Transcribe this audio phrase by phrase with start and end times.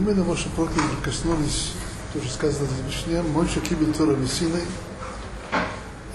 [0.00, 1.72] мы на Моше Прокли коснулись,
[2.14, 4.62] тоже сказано в Мишне, Мойша Кибель Тора Мессиной,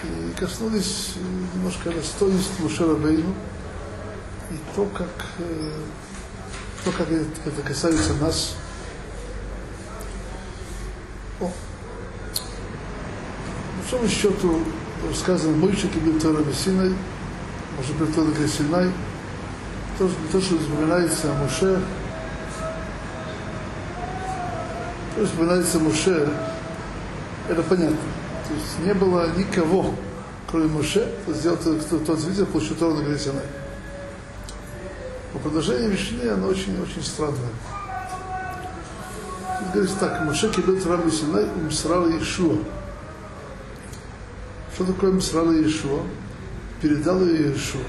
[0.03, 3.33] и коснулись э, немножко достоинств Моше Рабейну,
[4.49, 5.71] и то, как, э,
[6.83, 8.55] то, как это касается нас.
[11.39, 11.45] О.
[11.45, 11.51] По
[13.81, 14.61] большому счету,
[15.13, 16.95] сказано, Мойша Кибель Тора Мессиной,
[17.77, 18.89] Моше Прокли Красинай,
[19.99, 21.81] то, то, что вспоминается о Моше,
[25.15, 26.29] то, что вспоминается Моше,
[27.47, 27.97] это понятно.
[28.47, 29.95] То есть не было никого,
[30.49, 33.45] кроме Моше, кто сделал кто, тот видел, получил Тору на горе Синай.
[35.33, 37.49] Но продолжение Мишны, оно очень-очень странное.
[39.59, 42.57] Тут говорится так, Моше кибет Тору Синай, Мсрала Иешуа.
[44.73, 46.01] Что такое Мсрала Иешуа?
[46.81, 47.81] Передал ее Иешуа.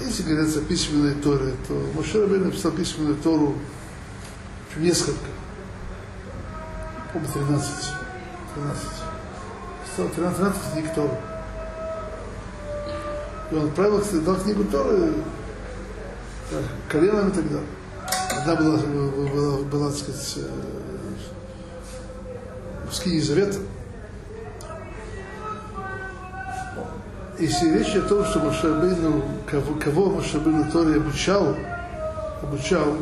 [0.00, 3.54] Если говорится письменной Торе, то Моше Рабин написал письменную Тору
[4.76, 5.18] несколько.
[7.12, 7.94] По-моему, 13.
[8.54, 8.82] 13.
[9.84, 11.10] Писал 13, 13 книг Торы.
[13.50, 15.12] И он отправил, дал книгу Торы
[16.88, 17.66] коленам и так далее.
[18.38, 20.38] Одна была, была, была так сказать,
[22.90, 23.58] в книге Завета,
[27.38, 31.56] если речь о том, что Машабейну, кого, кого Машабейну Тори обучал,
[32.42, 32.96] обучал,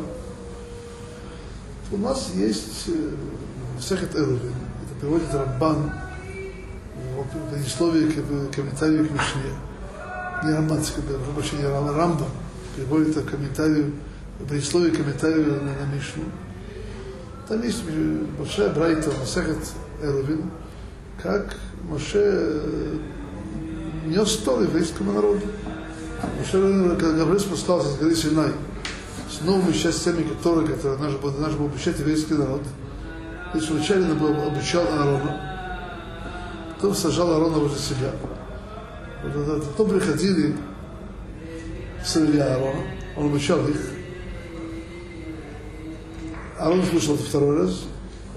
[1.91, 2.91] у нас есть
[3.81, 4.53] Сехет Эрувин,
[4.85, 5.93] это приводит Рамбан
[7.17, 9.53] в предисловии к комментарию к Мишне.
[10.45, 12.27] Не да, вообще не Рамбан,
[12.77, 13.93] приводит комментарию,
[14.49, 16.25] предисловие комментарию на, на Мишну.
[17.49, 17.83] Там есть
[18.39, 19.73] большая брайта Масехет
[20.03, 20.51] Эрувин,
[21.23, 21.57] как
[21.89, 22.61] Моше
[24.07, 25.41] нес Тор еврейскому народу.
[26.39, 28.53] Моше, когда Гаврил спускался с горы Синай,
[29.43, 32.63] новыми частями Торы, которые наш, наш был обучать еврейский народ,
[33.53, 35.41] то есть вначале он был, обучал Аарона,
[36.77, 38.13] потом сажал Аарона возле себя.
[39.23, 40.57] Потом приходили
[42.05, 42.83] сыновья Аарона,
[43.17, 43.81] он обучал их.
[46.59, 47.85] Аарон слушал это второй раз,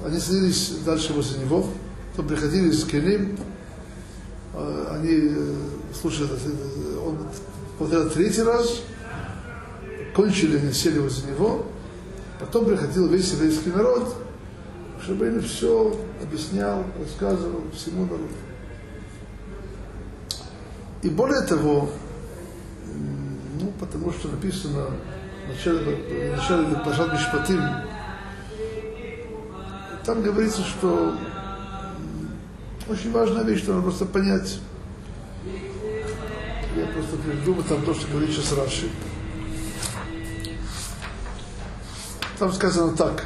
[0.06, 1.68] они садились дальше возле него,
[2.12, 3.38] потом приходили с Келим,
[4.90, 5.32] они
[6.00, 6.30] слушали,
[7.06, 7.18] он
[7.78, 8.82] повторял третий раз,
[10.14, 11.66] кончили, они сели возле него,
[12.40, 14.16] потом приходил весь еврейский народ,
[15.04, 18.30] чтобы им все объяснял, рассказывал всему народу.
[21.02, 21.90] И более того,
[23.60, 24.88] ну, потому что написано
[25.46, 27.64] в начале, начале Пашат Мишпатим,
[30.06, 31.16] там говорится, что
[32.88, 34.60] очень важная вещь, что надо просто понять.
[36.76, 38.90] Я просто придумал там то, что говорит сейчас Раши.
[42.42, 43.24] Там сказано так.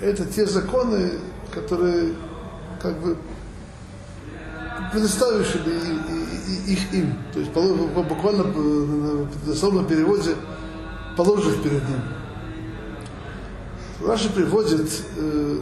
[0.00, 1.14] Это те законы,
[1.52, 2.14] которые
[2.80, 3.16] как бы
[4.92, 5.56] предоставишь
[6.68, 7.14] их им.
[7.32, 10.36] То есть буквально в дословном переводе
[11.16, 12.00] положишь перед ним.
[14.06, 15.58] Раши приводит, э,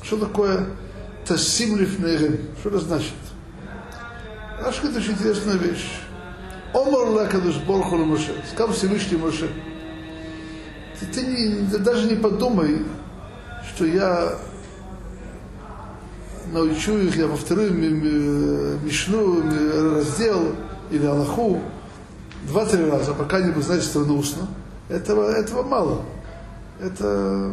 [0.00, 0.64] что такое
[1.26, 1.74] тасим
[2.60, 3.14] что это значит.
[4.60, 6.03] Раши говорит очень интересная вещь.
[6.74, 9.48] Омар лакадуш борху Моше, сказал Всевышний Моше,
[10.98, 12.82] ты, ты, не, ты даже не подумай,
[13.68, 14.34] что я
[16.52, 19.42] научу их, я повторю Мишну,
[19.94, 20.54] раздел
[20.90, 21.60] или Аллаху
[22.48, 24.48] два-три раза, пока не будут знать страну устно.
[24.88, 26.02] Этого, этого мало.
[26.80, 27.52] Это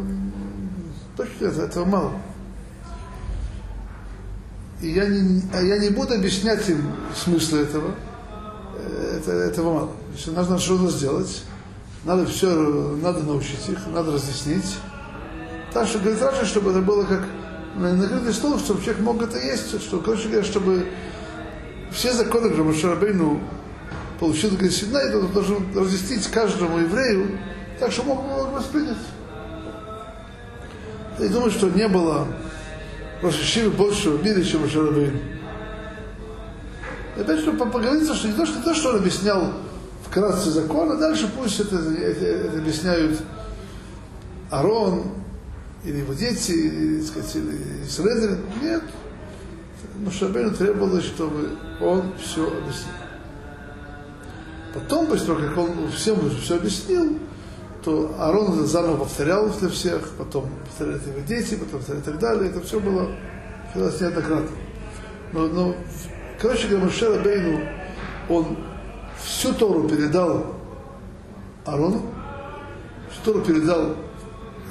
[1.16, 2.12] точно это, этого мало.
[4.80, 7.94] И я не, а я не буду объяснять им смысл этого.
[9.16, 9.90] Это, этого мало.
[10.14, 11.44] Если нужно что-то сделать,
[12.04, 12.48] надо все,
[13.02, 14.76] надо научить их, надо разъяснить.
[15.72, 17.22] Так что говорит Раша, чтобы это было как
[17.76, 20.86] на накрытый стол, чтобы человек мог это есть, что, короче говоря, чтобы
[21.90, 23.40] все законы, которые Машарабейну
[24.18, 27.38] получил говорит, Синай, это должен разъяснить каждому еврею,
[27.78, 28.96] так что мог, мог воспринять.
[31.18, 32.26] Я думаю, что не было
[33.22, 35.18] Рошишивы больше в мире, чем Машарабейну.
[37.16, 39.52] Опять же, поговорится, что не то, что, то, что он объяснял
[40.04, 43.20] вкратце закон, а дальше пусть это, это, это объясняют
[44.50, 45.04] Арон,
[45.84, 48.38] или его дети, или, сказать, или Исраэль.
[48.62, 48.82] Нет.
[49.96, 51.50] Машабену требовалось, чтобы
[51.80, 52.94] он все объяснил.
[54.74, 57.18] Потом, после того, как он всем уже все объяснил,
[57.84, 62.50] то Арон заново повторял для всех, потом повторяли его дети, потом повторяли и так далее.
[62.50, 63.10] Это все было
[63.74, 64.56] делалось неоднократно.
[65.32, 65.76] Но, но
[66.42, 67.60] короче говоря, Маше Рабейну,
[68.28, 68.58] он
[69.22, 70.56] всю Тору передал
[71.64, 72.02] Арону,
[73.12, 73.94] что Тору передал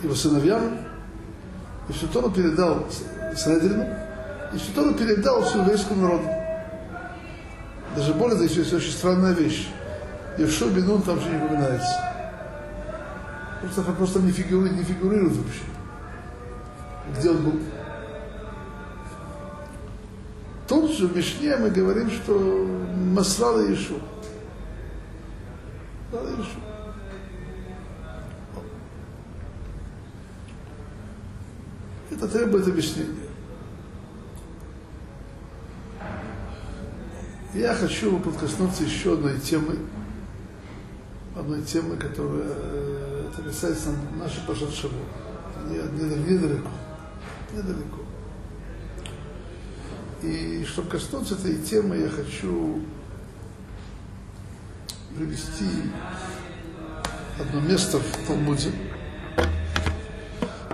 [0.04, 0.80] его сыновьям,
[1.88, 2.86] и что Тору передал
[3.36, 3.86] Снедрину,
[4.54, 6.28] и что Тору передал всему еврейскому народу.
[7.96, 9.70] Даже более того, есть очень странная вещь.
[10.38, 12.12] Евшо Бенун там же не упоминается.
[13.62, 15.62] Просто, просто не фигурирует, не фигурирует вообще.
[17.18, 17.60] Где он был?
[20.72, 22.66] Тут же в Мишне мы говорим, что
[23.14, 23.96] Масрала Ишу.
[32.10, 33.18] Это требует объяснения.
[37.54, 39.78] Я хочу подкоснуться еще одной темы,
[41.36, 44.96] одной темы, которая э, это касается нашей Пашат Шабу.
[45.70, 46.70] Недалеко.
[47.52, 48.11] Недалеко.
[50.24, 52.80] И чтобы коснуться этой темы, я хочу
[55.18, 55.66] привести
[57.40, 58.72] одно место в Талмуде.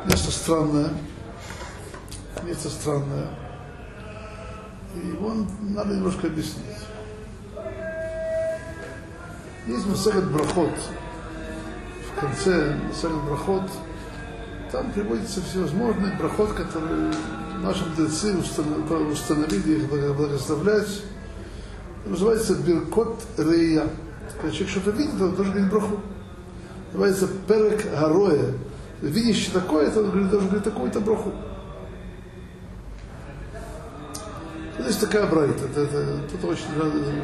[0.06, 0.94] Место странное.
[2.44, 3.30] Место странное.
[4.96, 6.66] И его надо немножко объяснить.
[9.66, 10.74] Есть Масахат Брахот.
[12.12, 13.72] В конце Масахат Брахот
[14.72, 17.14] там приводится всевозможные брахот, которые
[17.62, 21.04] наши мудрецы установили их благословлять.
[22.06, 23.90] Называется Биркот Рея.
[24.36, 26.00] Когда человек что-то видит, он тоже говорит браху.
[26.94, 28.54] Называется Перек Гароя.
[29.02, 31.32] Видящий такое, то он говорит, должен говорить такую-то браху.
[34.80, 35.66] Есть такая брайта.
[35.66, 36.66] Это, это, тут очень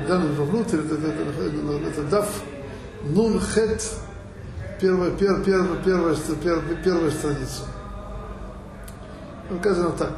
[0.06, 2.30] глянуть вовнутрь, это, это, это, это дав
[3.04, 3.84] нун хет
[4.80, 7.64] первая, первая, первая, первая, первая, первая страница.
[9.60, 10.14] Сказано так.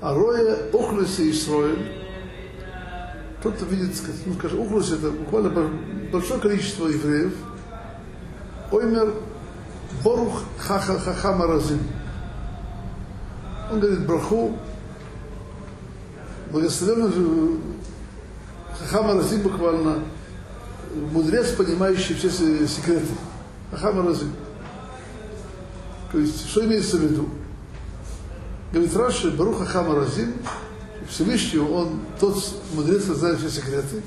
[0.00, 2.00] Ароя Охлюси Исроэль.
[3.40, 5.70] Кто-то видит, ну, скажем, Охлюси это буквально
[6.12, 7.34] большое количество евреев.
[8.70, 9.14] Оймер
[10.02, 11.80] Борух Хаха Хахама Разим.
[13.70, 14.56] Он говорит браху,
[16.50, 17.60] благословенный
[18.78, 19.98] Хахама Разим буквально
[20.94, 23.06] мудрец, понимающий все секреты.
[23.70, 24.32] Хахама Разим.
[26.10, 27.28] То есть, что имеется в виду?
[28.72, 30.34] Говорит Раши, Баруха Хама Разим,
[31.08, 32.36] Всевышний, он тот
[32.74, 34.02] мудрец, который знает все секреты.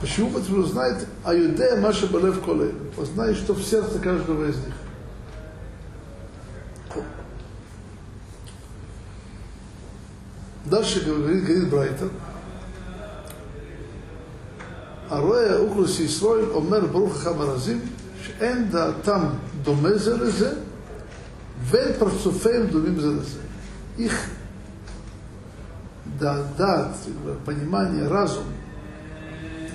[0.00, 0.30] Почему?
[0.30, 2.72] Потому что знает Аюдея Маша Балев Коле.
[2.96, 4.74] Он знает, что в сердце каждого из них.
[10.64, 12.10] Дальше говорит, говорит Брайтон.
[15.09, 17.79] הרואה אוכלוס ישראל אומר ברוך החמרזים
[18.23, 19.21] שאין דעתם
[19.63, 20.53] דומה זה לזה
[21.61, 23.39] ואין פרצופיהם דומים זה לזה.
[23.97, 24.29] Их
[26.19, 26.95] дат,
[27.45, 28.43] понимание, разум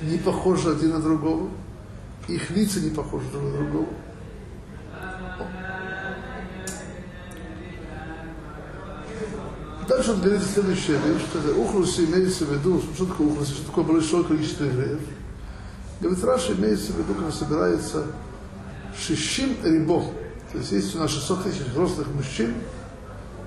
[0.02, 1.50] не похожи один на другого,
[2.28, 3.88] их лица не похожи друг на другого.
[9.88, 13.66] Дальше он говорит следующее вещь, что это ухлуси имеется в виду, что такое ухлуси, что
[13.66, 15.00] такое большое количество евреев.
[16.01, 18.05] Говорит, Раша имеется в виду, когда собирается
[18.97, 20.03] шишим рибо,
[20.51, 22.55] то есть есть у нас 600 тысяч взрослых мужчин,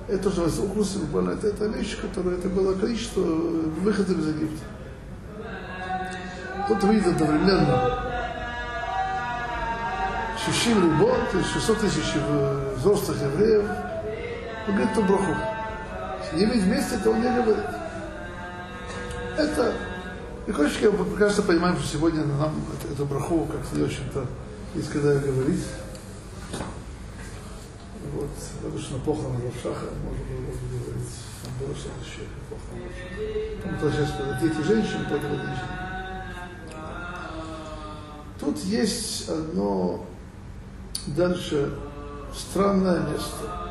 [0.07, 4.65] это называется ухлуси, буквально это, это вещь, которая, это было количество выхода из Египта.
[6.67, 8.09] Тут видит одновременно
[10.43, 12.15] шишим рибо, то есть 600 тысяч
[12.77, 13.69] взрослых евреев,
[14.67, 15.35] он говорит то браху.
[16.29, 17.65] С ними вместе это он не говорит.
[19.37, 19.73] Это
[20.49, 22.55] и короче, мы, кажется, понимаем, что сегодня нам
[22.91, 24.25] эту браху как не очень-то
[24.73, 25.63] есть когда говорить.
[28.15, 28.29] Вот,
[28.59, 31.09] потому что на похороны Равшаха можно было можно говорить,
[31.43, 35.67] там было что-то еще похороны Там то сейчас, когда дети женщин, только женщин.
[38.39, 40.03] Тут есть одно
[41.05, 41.75] дальше
[42.35, 43.68] странное место.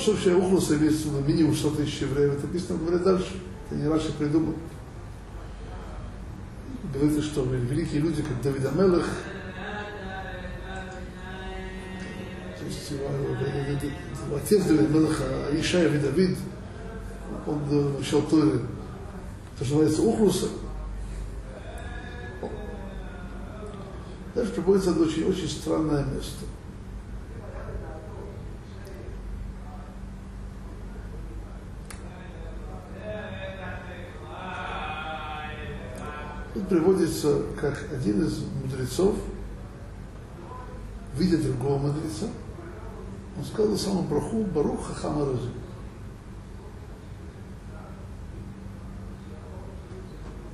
[0.00, 3.32] Что вообще Ухлуса имеется минимум 100 тысяч евреев, написано, говорит дальше.
[3.66, 4.54] Это не Раши придумал.
[6.92, 9.06] Говорится, что великие люди, как Давид Амелах,
[12.58, 16.36] то есть его, отец Давид Амелаха, Ишая и Давид,
[17.46, 18.38] он учил то,
[19.56, 20.48] что называется Ухлуса.
[24.34, 26.44] Дальше приводится одно очень, очень странное место–
[36.52, 39.14] Тут приводится как один из мудрецов,
[41.16, 42.26] видя другого мудреца,
[43.38, 45.52] он сказал самому браху Барух Хахама Разум.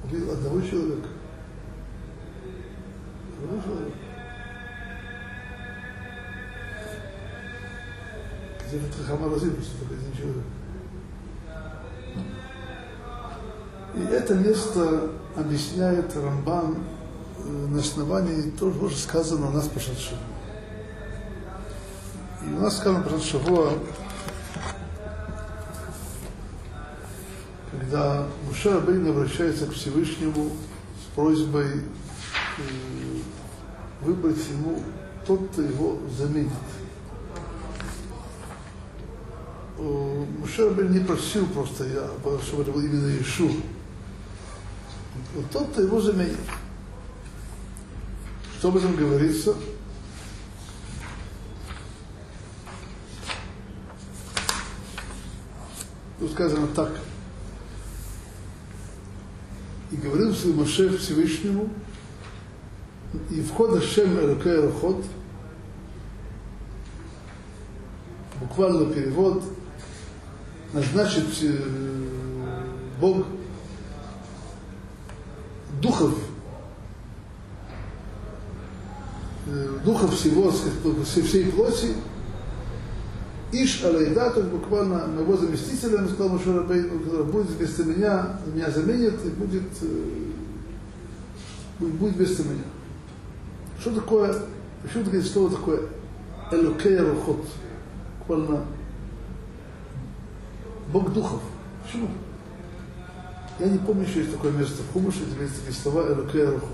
[0.05, 1.09] Увидел одного человека.
[3.39, 3.97] Одного человека.
[8.69, 10.45] Где этот Хахама Разум, просто только один человек.
[13.95, 16.77] И это место объясняет Рамбан
[17.39, 20.21] э, на основании того, что сказано у нас по Шатшаву.
[22.43, 23.73] И у нас сказано по Шатшаву,
[27.71, 30.51] когда Муше Рабейн обращается к Всевышнему
[31.03, 31.83] с просьбой
[32.59, 32.63] э,
[34.01, 34.83] выбрать ему
[35.27, 36.53] тот, кто его заменит.
[39.79, 42.09] Муше Рабейн не просил просто, я,
[42.43, 43.51] чтобы это был именно Ишу.
[45.35, 46.39] Вот тот-то его заменит.
[48.59, 49.55] Что об этом говорится?
[56.19, 56.91] Тут сказано так.
[59.93, 61.69] И говорил Моше Всевышнему,
[63.31, 65.05] и вход Шем Элокей Рахот,
[68.41, 69.45] буквально перевод,
[70.73, 71.27] назначит
[73.01, 73.27] Бог
[75.81, 76.15] духов,
[79.85, 81.95] духов всего, всей плоти,
[83.53, 88.41] Иш Алейда, то есть буквально моего заместителя, он сказал Мушер Рабейну, который будет вместо меня,
[88.53, 89.63] меня заменит и будет,
[91.79, 92.65] будет, будет вместо меня.
[93.81, 94.35] Что такое,
[94.83, 95.81] почему такое слово такое
[96.51, 97.45] Элокей Рухот?
[98.19, 98.65] Буквально
[100.93, 101.43] Бог духов.
[101.85, 102.09] Почему?
[103.59, 106.71] Я не помню, что есть такое место в Хумыше, где есть такие слова Элокея Рухот.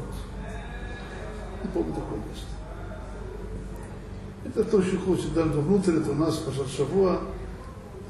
[1.62, 2.51] Не помню такое место.
[4.54, 7.20] Это то, что хочет даже внутрь, это у нас Пашат Шавуа,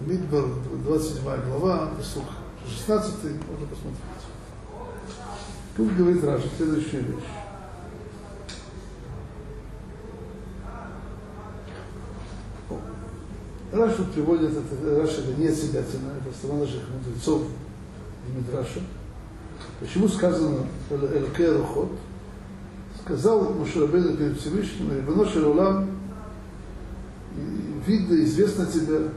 [0.04, 0.44] Мидбар,
[0.84, 2.24] 27 глава, посух
[2.68, 4.02] 16, можно посмотреть.
[5.76, 7.24] Тут говорит Раши следующая вещь.
[13.72, 17.42] Раши приводит это, Раши это не отсебятина, это слова наших мудрецов,
[18.36, 18.80] Мидраша.
[19.78, 21.90] Почему сказано אלוקי הרוחות?
[23.00, 26.01] Сказал Моше Рабейну перед Всевышним, ריבונו של עולם,
[27.86, 29.10] видно, известно тебе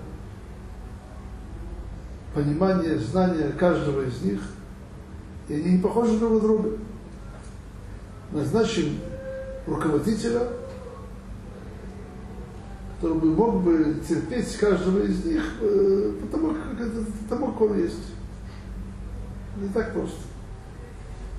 [2.33, 4.41] понимание, знание каждого из них,
[5.47, 6.69] и они не похожи друг на друга.
[8.31, 8.99] Назначим
[9.67, 10.47] руководителя,
[12.95, 16.89] который бы мог бы терпеть каждого из них, э, потому как,
[17.23, 18.13] потому как он есть.
[19.61, 20.17] Не так просто.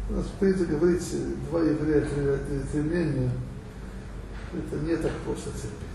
[0.09, 1.05] У нас принято говорить,
[1.51, 3.31] два еврея, три, три мнения,
[4.55, 5.86] это не так просто терпеть.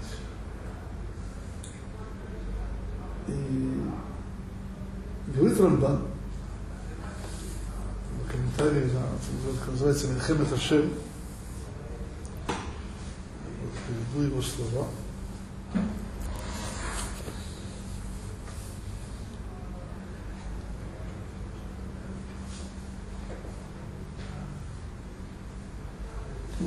[3.31, 6.01] И говорит Рамбан,
[8.25, 8.89] в комментарии,
[9.59, 10.91] как называется, Мельхемет Ашем,
[13.88, 14.88] приведу его слова.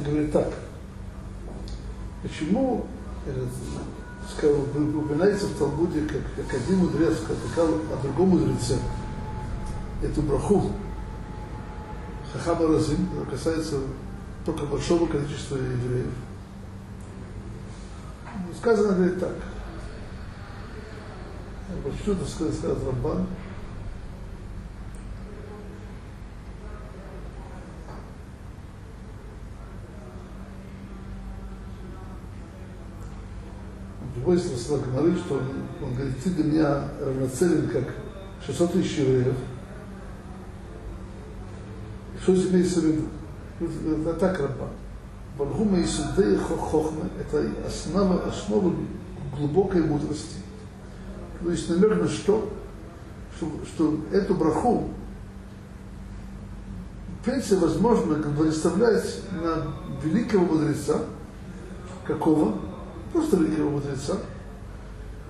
[0.05, 0.53] говорит так.
[2.23, 2.87] Почему
[3.27, 3.85] этот, сказал,
[4.43, 8.79] упоминается в Талмуде, как, как один мудрец сказал о другом мудреце,
[10.03, 10.73] эту браху,
[12.33, 13.77] Хахаба Разин, касается
[14.45, 16.13] только большого количества евреев.
[18.59, 19.35] Сказано, говорит так.
[21.85, 23.27] Почему это сказал, сказал Рамбан?
[34.25, 35.43] Другой слова говорит, что он,
[35.83, 37.85] он говорит, ты для меня равноценен как
[38.47, 39.35] 600 тысяч евреев.
[42.23, 43.03] Что здесь имеется в виду?
[43.61, 44.69] Это так раба.
[45.39, 48.73] Бархума и судей хохма– это основа, основа
[49.37, 50.37] глубокой мудрости.
[51.43, 52.51] То есть намек на что?
[53.37, 54.91] Что, что эту браху
[57.21, 61.03] в принципе возможно благословлять на великого мудреца,
[62.07, 62.55] какого?
[63.15, 64.19] Просто великого мудреца,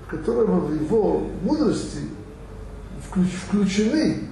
[0.06, 1.98] в котором в его мудрости
[3.06, 4.28] включ, включены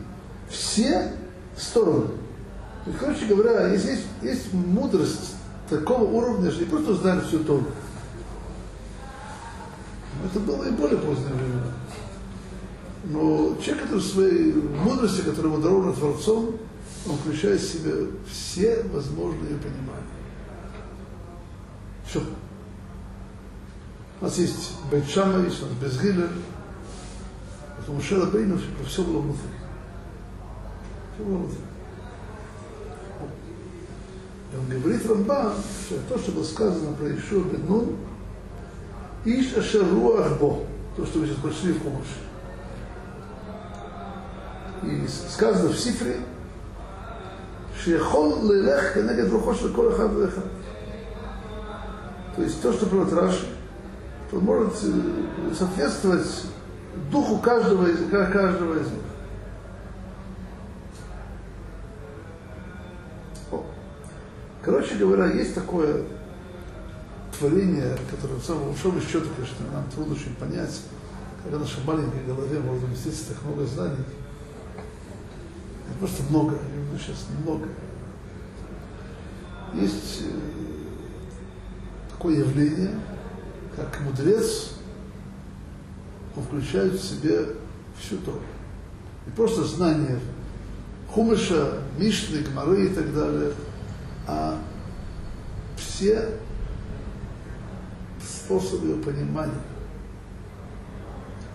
[0.49, 1.13] все
[1.57, 2.09] стороны.
[2.85, 5.37] То есть, короче говоря, есть, есть, есть мудрость
[5.69, 7.67] такого уровня, что не просто знать всю Тору.
[10.25, 11.63] Это было и более позднее время.
[13.05, 16.57] Но человек, который своей мудрости, который ему дарован Творцом,
[17.07, 17.93] он включает в себя
[18.31, 20.07] все возможные понимания.
[22.07, 22.23] Все.
[24.22, 26.30] У нас есть Бейтшама, есть у нас Безгилер.
[27.78, 29.50] Вот у Мушера Бейну все было внутри.
[31.16, 31.60] Все было внутри.
[34.54, 35.54] И он говорит Рамбан,
[35.86, 37.96] что то, что было сказано про Ишуа бен Нун,
[39.26, 40.66] Иш Ашеруах Бо,
[40.96, 42.08] то, что вы сейчас прочли в помощь.
[44.84, 46.18] И сказано в Сифре,
[47.84, 50.42] שיכול ללך כנגד רוחו של כל אחד ואחד.
[52.36, 53.48] То есть то, что приводит Раши,
[54.33, 54.73] то может
[55.55, 56.47] соответствовать
[57.11, 59.03] духу каждого из, каждого из них.
[64.63, 66.05] Короче говоря, есть такое
[67.39, 70.81] творение, которое в самом большом счету, конечно, нам трудно очень понять,
[71.43, 74.05] когда в нашей маленькой голове может уместиться так много знаний.
[75.91, 77.69] Это просто много, я говорю сейчас много.
[79.75, 80.23] Есть
[82.13, 82.95] такое явление,
[83.77, 84.73] как мудрец,
[86.37, 87.47] он включает в себе
[87.99, 88.39] всю то.
[89.27, 90.19] И просто знание
[91.11, 93.53] Хумыша, Мишны, Гмары и так далее,
[94.27, 94.59] а
[95.77, 96.39] все
[98.21, 99.61] способы понимания.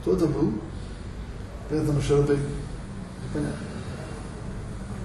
[0.01, 0.53] Кто это был?
[1.69, 2.39] Поэтому Шарабей.
[3.23, 3.57] Непонятно.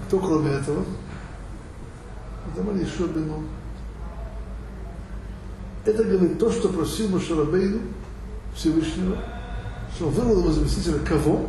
[0.07, 0.85] Кто кроме этого?
[2.53, 3.43] Это Малишо Бену.
[5.85, 7.81] Это говорит то, что просил Машарабейну
[8.55, 9.19] Всевышнего,
[9.95, 11.47] что он выбрал его заместителя кого?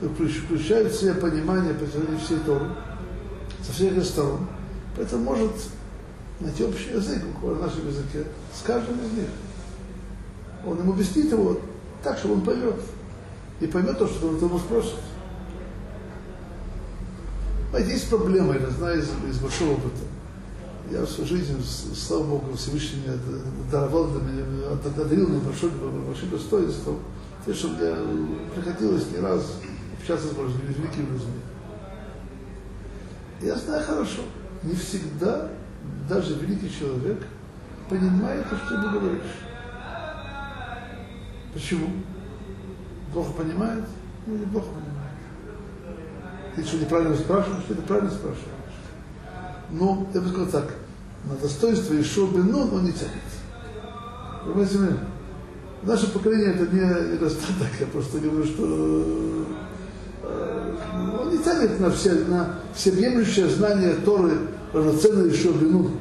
[0.00, 2.66] Включает в себя понимание протяжении всей Торы,
[3.64, 4.46] со всех сторон.
[4.96, 5.52] Поэтому может
[6.40, 8.24] найти общий язык в нашем языке
[8.54, 9.28] с каждым из них.
[10.66, 11.58] Он ему объяснит его
[12.02, 12.76] так, чтобы он поймет.
[13.60, 14.94] И поймет то, что он ему спросит.
[17.70, 19.98] Знаете, есть проблема, я знаю из, из большого опыта.
[20.90, 21.62] Я всю жизнь,
[21.94, 23.18] слава Богу, Всевышний меня
[23.70, 26.94] даровал для меня, одарил мне большое, большое достоинство.
[27.44, 27.94] То, что мне
[28.54, 29.60] приходилось не раз
[29.98, 31.40] общаться с великими людьми.
[33.42, 34.22] Я знаю хорошо,
[34.62, 35.50] не всегда
[36.08, 37.22] даже великий человек
[37.90, 39.22] понимает, что ты говоришь.
[41.52, 41.88] Почему?
[43.12, 43.84] Плохо понимает?
[44.26, 45.12] Ну, не плохо понимает.
[46.56, 47.64] Ты что, неправильно спрашиваешь?
[47.68, 48.57] Ты правильно спрашиваешь?
[49.70, 50.74] Ну, я бы сказал так,
[51.24, 53.12] на достоинство еще бен Нун он не тянет.
[54.44, 54.98] Понимаете,
[55.82, 59.46] Наше поколение это не недостаток, я просто говорю, что
[60.24, 60.76] э,
[61.20, 64.38] он не тянет на, все, на всеобъемлющее знание Торы,
[64.72, 65.92] равноценно еще Бену.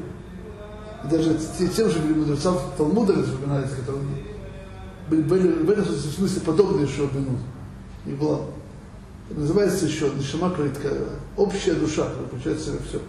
[1.05, 1.37] И даже
[1.75, 4.03] тем же мудрецам Талмуда вспоминается, которые
[5.09, 7.37] были, были в этом смысле подобны еще Бену.
[8.07, 8.39] И была.
[9.29, 10.89] Называется еще Нишама Критка,
[11.35, 12.55] общая душа, в себя
[12.89, 12.99] все.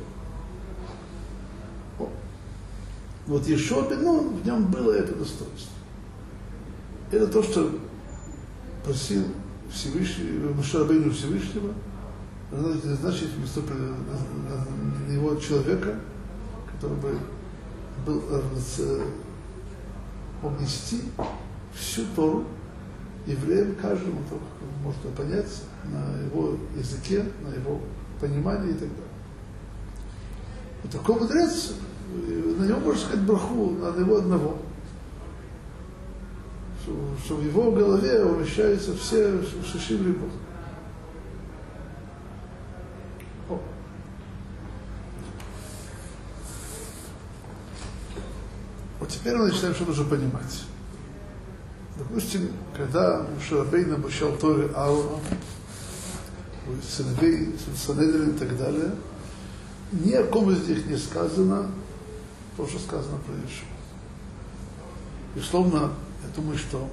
[3.29, 5.75] Вот Ешо Бену, в нем было это достоинство.
[7.13, 7.79] Это то, что
[8.83, 9.23] просил
[9.71, 11.75] Всевышний, Машарабейну Всевышнего,
[12.51, 13.29] значит,
[15.07, 16.01] на его человека,
[16.73, 17.19] который бы
[18.07, 18.23] был
[20.43, 21.03] мог нести
[21.75, 22.47] всю Тору
[23.27, 24.41] евреям, каждому, кто
[24.83, 27.79] может понять, на его языке, на его
[28.21, 29.05] понимании и так далее.
[30.83, 31.75] Вот такой мудрец,
[32.09, 34.59] на него можно сказать браху, на него одного.
[36.83, 36.93] Что,
[37.25, 40.31] что в его голове умещаются все шишим рибот.
[49.01, 50.65] Вот теперь мы начинаем, что нужно понимать.
[51.97, 55.19] Допустим, когда Шарабейн обучал Торе Аарона,
[56.87, 58.93] сыновей, Санедрин и так далее,
[59.93, 61.71] ни о ком из них не сказано
[62.59, 63.69] то, что сказано про Иешуа.
[65.35, 65.93] Безусловно,
[66.27, 66.91] я думаю, что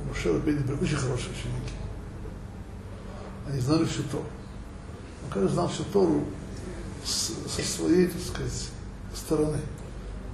[0.00, 1.74] у Моше Рабейна были очень хорошие ученики.
[3.48, 4.24] Они знали всю Тору.
[5.22, 6.24] Он, каждый знал всю Тору
[7.04, 8.70] со своей, так сказать,
[9.14, 9.58] стороны.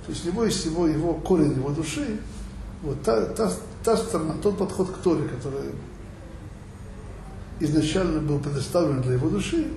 [0.06, 2.18] То есть него есть его, его корень, его души,
[2.82, 3.52] вот та, та,
[3.84, 5.72] та сторона, тот подход к Торе, который
[7.60, 9.68] изначально был предоставлен для его души,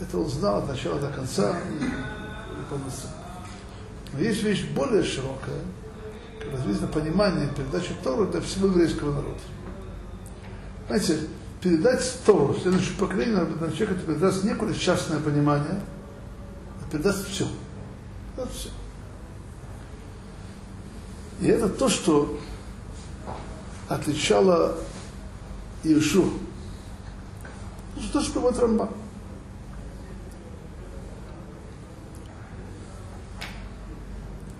[0.00, 3.23] это он знал от начала до конца и, и полноценно.
[4.14, 5.60] Но есть вещь более широкая,
[6.38, 9.40] как известно, понимание передачи Торы для всего еврейского народа.
[10.86, 11.18] Знаете,
[11.60, 15.80] передать Тору следующему поколению на человека это передаст не какое частное понимание,
[16.80, 17.48] а передаст все.
[18.36, 18.68] Это все.
[21.40, 22.38] И это то, что
[23.88, 24.76] отличало
[25.82, 26.34] Иешу.
[27.96, 28.90] Это то, что приводит Рамбан.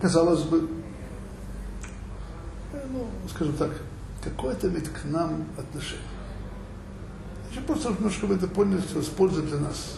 [0.04, 0.68] Казалось бы,
[2.92, 3.70] ну, скажем так,
[4.22, 6.04] какое-то ведь к нам отношение.
[7.50, 9.96] Еще просто немножко вы это поняли, что используют для нас.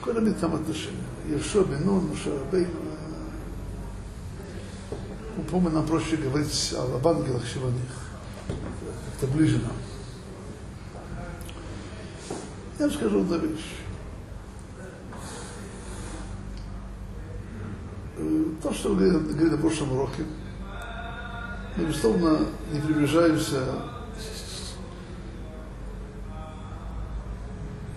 [0.00, 1.00] Какое имеет там отношение?
[1.26, 2.68] Ешо, Бенун, Шарабейн.
[5.38, 7.96] Ну, по-моему, нам проще говорить об ангелах, чем о них.
[8.48, 9.72] Как-то ближе нам.
[12.78, 13.76] Я вам скажу одну вещь.
[18.18, 20.24] Э, то, что говорили на прошлом уроке,
[21.76, 22.38] мы, безусловно,
[22.72, 23.60] не приближаемся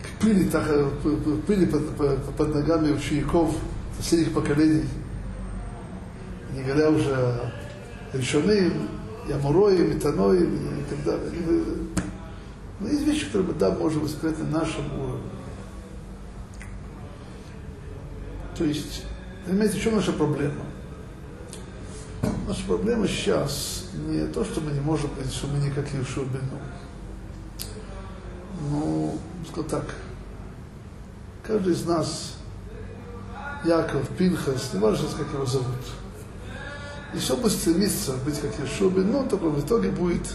[0.04, 0.68] к пыли, так,
[1.48, 3.56] пыли под, под, под ногами учеников
[3.98, 4.86] последних поколений,
[6.54, 7.52] не говоря уже о
[8.14, 8.90] решенным,
[9.28, 11.32] и Амуроим, и Таноим, и так далее.
[12.80, 15.30] Но есть вещи, которые мы, да, можем воспринять на нашем уровне.
[18.58, 19.06] То есть,
[19.46, 20.64] понимаете, в чем наша проблема?
[22.48, 26.26] Наша проблема сейчас не то, что мы не можем говорить, что мы не как Иешуа
[26.26, 26.60] Бену.
[28.70, 29.18] Ну,
[29.50, 29.86] скажу так,
[31.44, 32.34] каждый из нас,
[33.66, 35.68] Яков, Пинхас, не важно, как его зовут,
[37.14, 40.34] еще бы стремиться быть как Иешуа Бену, только в итоге будет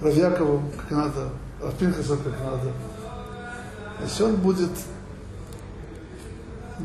[0.00, 1.28] Равьяковым, как надо,
[1.62, 2.72] Рав Пинхасом, как надо.
[4.02, 4.70] Если он будет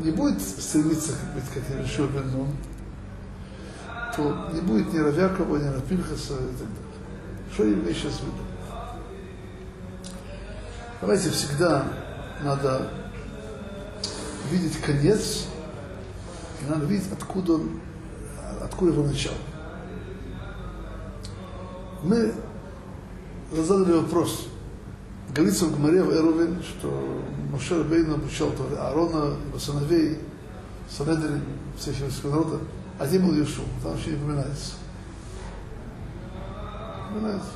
[0.02, 2.48] не будет стремиться быть как Иешуа Бену,
[4.14, 7.52] то не будет ни Равякова, ни Равпинхаса и так далее.
[7.52, 8.32] Что я имею сейчас в виду?
[11.00, 11.86] Давайте всегда
[12.42, 12.90] надо
[14.50, 15.46] видеть конец,
[16.62, 17.80] и надо видеть, откуда, он,
[18.62, 19.36] откуда его начало.
[22.02, 22.32] Мы
[23.52, 24.48] задали вопрос.
[25.36, 27.22] Говорится в Гмаре в Эрувин, что
[27.52, 30.18] Моше Бейн обучал Аарона, его сыновей,
[30.88, 31.42] Санедрин,
[31.76, 32.58] всех еврейского народа,
[32.98, 33.66] а где был Иешуа?
[33.82, 34.76] Там вообще не упоминается.
[37.10, 37.50] Упоминается.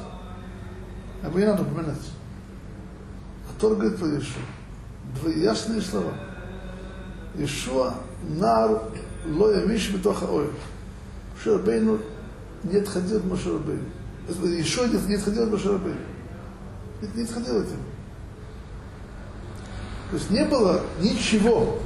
[1.23, 2.11] Об не надо упоминать.
[3.49, 4.43] А Тор говорит про Иешуа.
[5.19, 6.13] Два ясные слова.
[7.35, 7.95] Иешуа
[8.29, 8.83] нар
[9.27, 10.51] лоя миш битоха ой.
[11.43, 11.99] Шербейну
[12.63, 13.89] не отходил от Машарабейну.
[14.29, 15.51] Иешуа не отходил от
[17.03, 17.17] Машарабейну.
[17.17, 17.65] Не от него.
[20.11, 21.79] То есть не было ничего,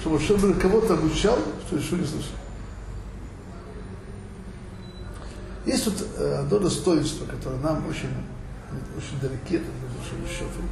[0.00, 2.32] чтобы Шебер кого-то обучал, что еще не слышал.
[5.66, 8.08] Есть тут э, одно достоинство, которое нам очень,
[8.96, 10.62] очень далеки от большого счета.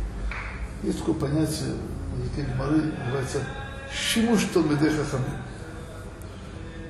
[0.82, 1.74] Есть такое понятие
[2.14, 3.42] в языке Гмары, называется
[3.92, 5.26] «Шимуш Талмедеха Хамим».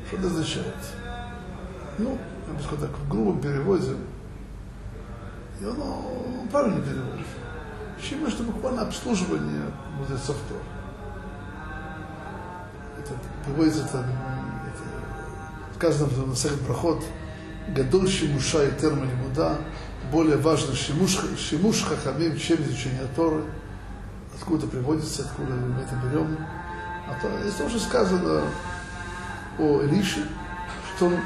[0.06, 0.74] Что это означает?
[1.98, 3.96] Ну, я бы сказал так, в грубом переводе,
[5.60, 6.04] и оно
[6.50, 7.26] правильно переводит.
[8.00, 10.78] Шимуш– это буквально обслуживание мудрецов Тора
[13.08, 17.02] это приводится там, это, сказано в Насахет Брахот,
[17.68, 19.58] Гадоль Шимуша и Термалимуда,
[20.10, 23.44] более важно Шимуш, Шимуш Хахамим, чем изучение Торы,
[24.34, 26.36] откуда приводится, откуда мы это берем.
[27.08, 28.42] А то, здесь тоже сказано
[29.58, 30.28] о Илише,
[30.96, 31.16] что он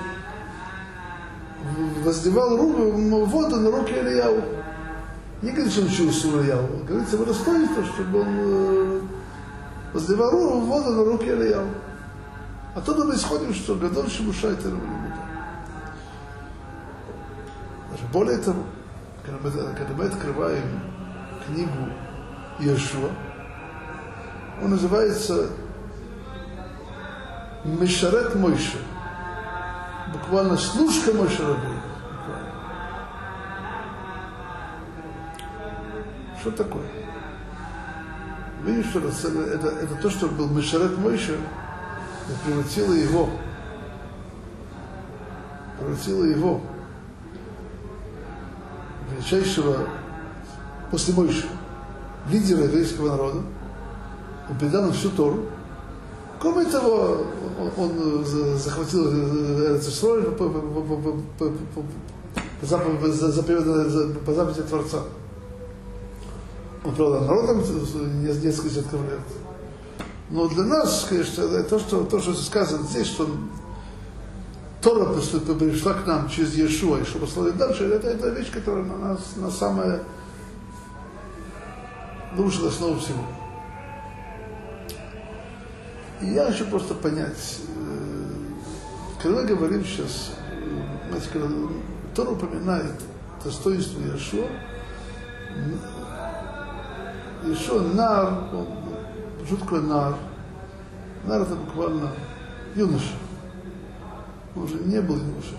[2.05, 2.83] воздевал руку,
[3.27, 4.43] воду на руки Ильяу.
[5.43, 9.09] Не говорит, что он учил Сура Яву, говорится его достоинство, чтобы он
[9.93, 11.67] воздевал воду на руки Ильяу.
[12.75, 15.17] Оттуда мы исходим, что Гадоль Шимуша и Термалимуда.
[17.91, 18.63] Даже более того,
[19.25, 20.81] когда мы, когда мы открываем
[21.47, 21.89] книгу
[22.59, 23.11] Иешуа,
[24.63, 25.49] он называется
[27.65, 28.79] Мишарет Мойша.
[30.13, 31.79] Буквально служка Мойша Рабей.
[36.41, 36.85] Что такое?
[38.65, 41.37] Видишь, что это, это, это то, что был Мишарет Мойша,
[42.45, 43.31] превратило его,
[45.79, 46.61] превратило его
[49.11, 49.89] величайшего
[50.91, 51.47] после Мойши,
[52.31, 53.43] лидера еврейского народа,
[54.49, 55.47] он передал нам всю Тору.
[56.43, 57.19] Кроме того,
[57.77, 58.25] он
[58.59, 59.07] захватил
[59.65, 60.97] Эрцисроль по, по, по,
[61.39, 61.53] по,
[62.63, 65.05] заповеди Творца.
[66.85, 67.63] Он продал народом
[68.25, 69.21] несколько десятков лет.
[70.31, 73.29] Но для нас, конечно, то, что, то, что сказано здесь, что
[74.81, 78.97] Тора пришла к нам через Иешуа, и что послали дальше, это, это вещь, которая на
[78.97, 80.03] нас на самое
[82.37, 83.25] нарушила основу всего.
[86.23, 87.59] Я хочу просто понять,
[89.21, 90.31] когда мы говорим сейчас,
[91.09, 91.49] знаете, когда
[92.15, 92.95] Тора упоминает
[93.43, 94.47] достоинство Иешуа,
[97.45, 98.45] Иешуа нар,
[99.61, 100.15] такое нар?
[101.25, 102.13] Нар это буквально
[102.77, 103.15] юноша.
[104.55, 105.57] Он уже не был юношей.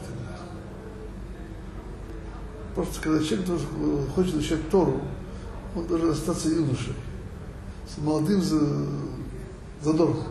[2.73, 3.67] Просто когда человек должен,
[4.15, 5.02] хочет изучать Тору,
[5.76, 6.93] он должен остаться юношей,
[7.86, 8.41] с молодым
[9.82, 10.23] задорным.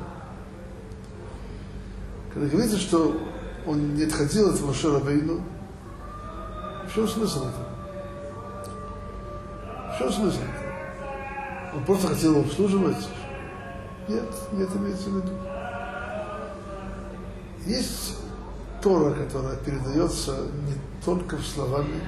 [2.32, 3.20] Когда говорится, что
[3.66, 5.42] он не отходил от Машера Бейну,
[6.88, 7.68] в чем смысл этого?
[9.92, 11.76] В чем смысл этого?
[11.76, 13.08] Он просто хотел его обслуживать?
[14.08, 15.32] Нет, нет, имеется в виду.
[17.66, 18.16] Есть
[18.82, 22.00] Тора, которая передается не только словами,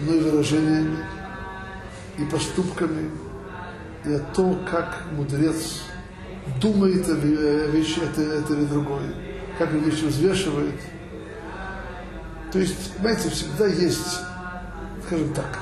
[0.00, 1.04] но и выражениями,
[2.16, 3.10] и поступками,
[4.04, 5.82] и о том, как мудрец
[6.60, 9.12] думает о вещи это, это или другое,
[9.58, 10.80] как он вещи взвешивает.
[12.52, 14.20] То есть, понимаете, всегда есть,
[15.06, 15.58] скажем так,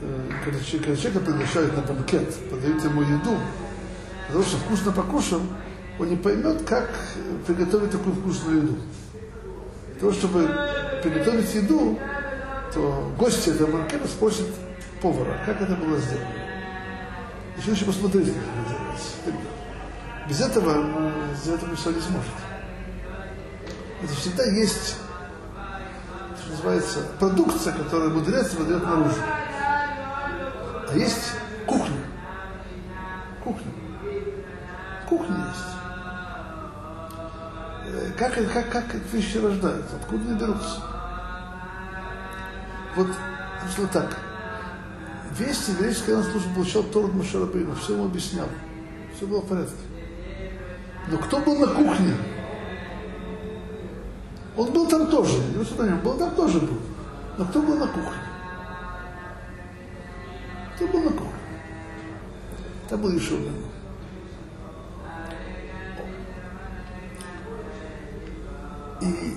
[0.00, 3.36] э, когда, когда человека приглашают на банкет, подают ему еду,
[4.32, 5.40] того, чтобы вкусно покушал,
[5.98, 6.90] он не поймет, как
[7.46, 8.76] приготовить такую вкусную еду.
[9.90, 10.50] Для того, чтобы
[11.02, 11.98] приготовить еду,
[12.74, 14.46] то гости этого банкета спросят
[15.02, 16.26] повара, как это было сделано.
[17.58, 18.32] Еще лучше посмотреть,
[20.28, 22.32] Без этого сделать это все не сможет.
[24.02, 24.96] Это всегда есть,
[26.40, 29.16] что называется, продукция, которую мудрец выдает наружу.
[30.88, 31.32] А есть
[31.66, 32.00] кухня.
[33.42, 33.72] Кухня.
[35.08, 35.72] Кухня есть.
[37.86, 40.82] Э, как, как, как вещи рождаются, откуда они берутся.
[42.96, 43.08] Вот,
[43.70, 44.18] что так,
[45.38, 48.48] весь еврейский службу получал Тору от Машарабейна, все ему объяснял,
[49.22, 49.76] все было в порядке.
[51.08, 52.14] Но кто был на кухне?
[54.56, 56.78] Он был там тоже, не что он был там тоже был.
[57.38, 58.20] Но кто был на кухне?
[60.74, 61.32] Кто был на кухне?
[62.88, 63.52] Там был один.
[69.02, 69.36] И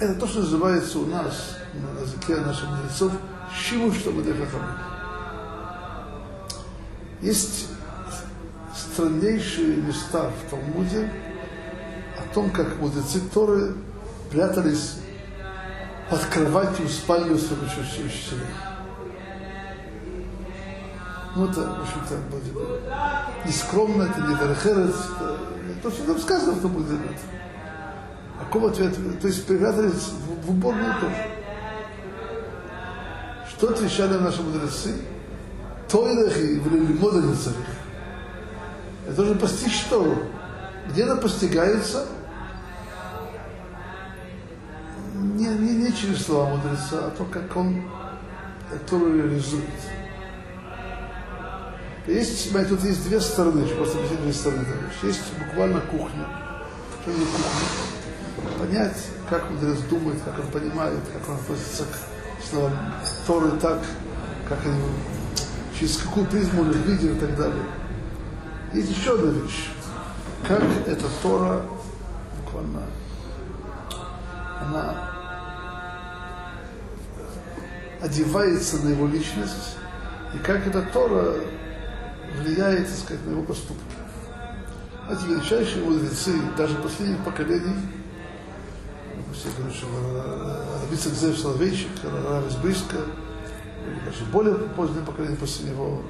[0.00, 3.12] это то, что называется у нас, на языке наших мудрецов,
[3.54, 4.22] Шиву, что мы
[7.22, 7.55] Есть
[8.96, 11.10] страннейшие места в Талмуде
[12.16, 13.74] о том, как мудрецы Торы
[14.30, 14.94] прятались
[16.08, 18.46] под кроватью в спальню своих учителей.
[21.34, 24.94] Ну, это, в общем-то, не скромно, это не верхерец,
[25.82, 26.94] то, что там сказано в Талмуде.
[28.40, 28.96] А какого ответа?
[29.20, 31.26] То есть припрятались в, в уборную тоже.
[33.50, 34.94] Что отвечали наши мудрецы?
[35.90, 37.75] Тойлахи в лимода не царих.
[39.16, 40.18] Уже постичь Тору.
[40.88, 42.06] Где она постигается?
[45.14, 47.82] Не, не, не через слова мудреца, а то, как он
[48.88, 49.64] Тору реализует.
[52.06, 54.64] Есть, тут есть две стороны, просто две стороны.
[55.02, 56.26] Есть буквально кухня.
[57.02, 58.58] Что кухня?
[58.58, 58.96] Понять,
[59.28, 62.72] как мудрец думает, как он понимает, как он относится к словам
[63.26, 63.80] Торы так,
[64.48, 64.78] как они,
[65.78, 67.64] через какую призму он их видит и так далее.
[68.76, 69.70] Есть еще одна вещь.
[70.46, 71.62] Как эта Тора
[72.44, 72.82] буквально
[74.60, 75.12] она
[78.02, 79.78] одевается на его личность,
[80.34, 81.36] и как эта Тора
[82.38, 83.82] влияет, так сказать, на его поступки.
[85.10, 87.76] Эти величайшие мудрецы, даже последних поколений,
[89.32, 89.86] все говорят, что
[90.82, 92.98] Рабица Гзев Соловейчик, Рав из Брыска,
[94.04, 96.02] даже более позднее поколение после него,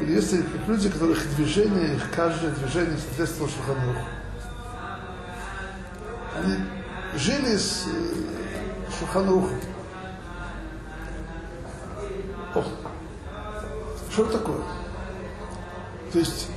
[0.00, 0.34] есть
[0.66, 4.06] люди, которых движение, их каждое движение соответствовало Шуханруху.
[6.36, 6.56] Они
[7.16, 9.58] жили с э, Шуханрухом.
[12.54, 12.64] О,
[14.10, 14.60] что такое?
[16.12, 16.48] То есть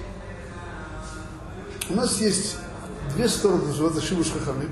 [1.89, 2.58] у нас есть
[3.15, 4.69] две стороны, Шибуш Хахамим.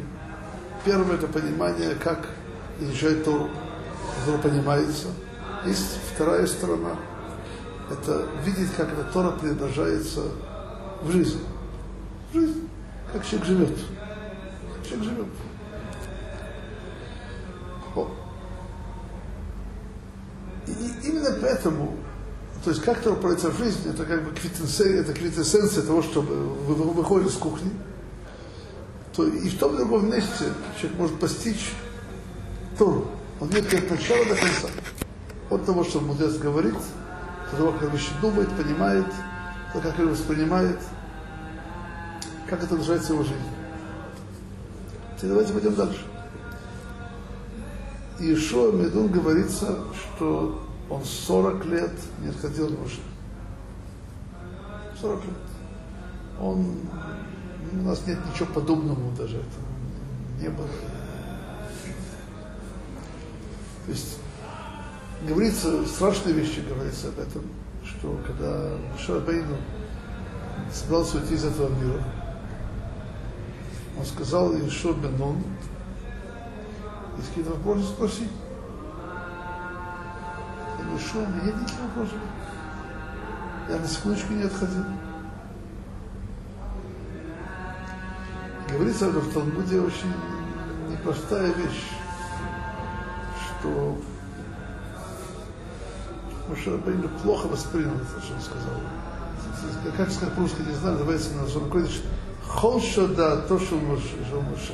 [0.86, 2.28] Первое это понимание, как
[2.80, 3.50] изучать Тору,
[4.20, 5.08] которое понимается.
[5.66, 6.96] Есть вторая сторона,
[7.90, 10.24] это видеть, как эта Тора преображается
[11.02, 11.40] в жизнь.
[12.32, 12.70] В жизнь,
[13.14, 13.78] как человек живет.
[14.76, 15.28] Как человек живет.
[17.96, 18.10] О.
[20.68, 21.96] И именно поэтому,
[22.64, 26.22] то есть как Тора проявляется в жизни, это как бы квитэссенция, это квитэссенция того, что
[26.22, 27.72] вы выходите с кухни,
[29.16, 30.46] то и в том и другом месте
[30.80, 31.74] человек может постичь
[32.78, 33.08] Тору.
[33.40, 34.70] Он видит как начала до конца.
[35.50, 36.76] От того, что мудрец говорит,
[37.56, 39.06] того, как вещи думает, понимает,
[39.74, 40.80] то, как его воспринимает,
[42.50, 43.36] как это называется его жизнь.
[45.16, 46.06] Теперь давайте пойдем дальше.
[48.20, 53.00] Иешуа Медун говорится, что он 40 лет не отходил от Моше.
[55.00, 55.34] 40 лет.
[56.40, 56.78] Он,
[57.74, 59.38] у нас нет ничего подобного даже.
[59.38, 60.68] Это не было.
[63.86, 64.20] То есть
[65.26, 67.44] говорится, страшные вещи говорится об этом,
[67.84, 69.58] что когда Мушар Бейну
[70.72, 72.04] собрался уйти из этого мира,
[73.98, 75.44] он сказал Ишо Бенон,
[77.18, 78.28] есть какие-то вопросы, спроси.
[80.78, 82.18] Я говорю, что, у меня никаких вопросов.
[83.70, 84.84] Я на секундочку не отходил.
[88.70, 90.14] Говорится в Талмуде очень
[90.90, 91.90] непростая вещь,
[93.60, 93.98] что
[96.50, 98.74] Мушарабейну плохо воспринял это, что он сказал.
[99.96, 102.02] Как сказать по-русски, не знаю, называется на Зон Койдыш.
[102.48, 104.74] Холша да, то, что Муше.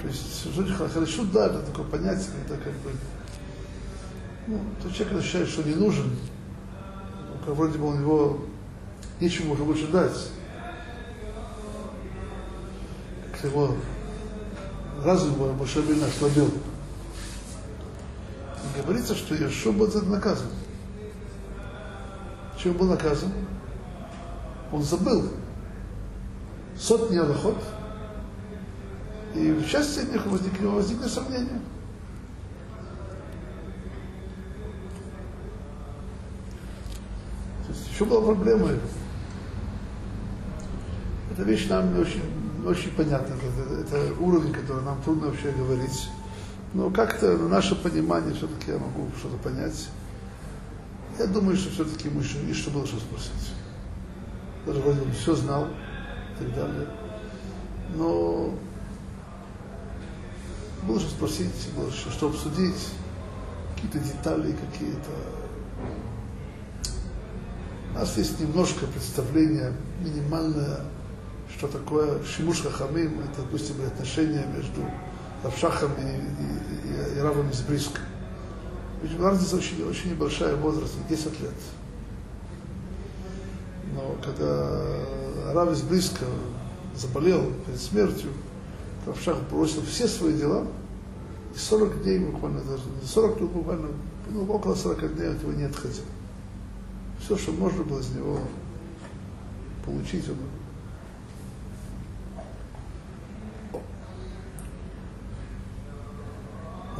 [0.00, 2.90] То есть, хорошо да, это такое понятие, это как бы,
[4.46, 6.10] ну, тот человек ощущает, что не нужен,
[7.44, 8.38] как вроде бы у него
[9.20, 10.28] нечего уже больше дать.
[13.32, 13.74] Как его
[15.04, 16.50] разум его Мушабин ослабил.
[18.88, 20.46] Говорится, что Иешуа будет наказан.
[22.56, 23.30] Чем был наказан?
[24.72, 25.28] Он забыл
[26.74, 27.62] сотни аллахот,
[29.34, 31.60] и в части них возникли, возникли сомнения.
[37.66, 38.70] То есть еще была проблема.
[41.30, 42.22] Эта вещь нам не очень,
[42.62, 43.34] не очень понятна.
[43.34, 46.08] Это, это уровень, который нам трудно вообще говорить.
[46.74, 49.88] Но как-то на наше понимание все-таки я могу что-то понять.
[51.18, 53.54] Я думаю, что все-таки ему еще что было что спросить.
[54.66, 56.88] Даже вроде он все знал и так далее.
[57.94, 58.54] Но
[60.82, 62.90] было что спросить, было что, что обсудить,
[63.74, 65.10] какие-то детали, какие-то...
[67.90, 70.80] У нас есть немножко представления минимальное,
[71.56, 74.82] что такое шимуш хахамим, это, допустим, отношения между
[75.42, 78.00] Равшахом и, и, и, Равом из Бриска.
[79.02, 81.54] Ведь разница очень, очень небольшая в возрасте, 10 лет.
[83.94, 86.24] Но когда Рав из Бриска
[86.96, 88.30] заболел перед смертью,
[89.06, 90.66] Равшах бросил все свои дела,
[91.54, 93.88] и 40 дней буквально, даже 40 дней буквально,
[94.30, 96.04] ну, около 40 дней от него не отходил.
[97.20, 98.40] Все, что можно было из него
[99.84, 100.36] получить, он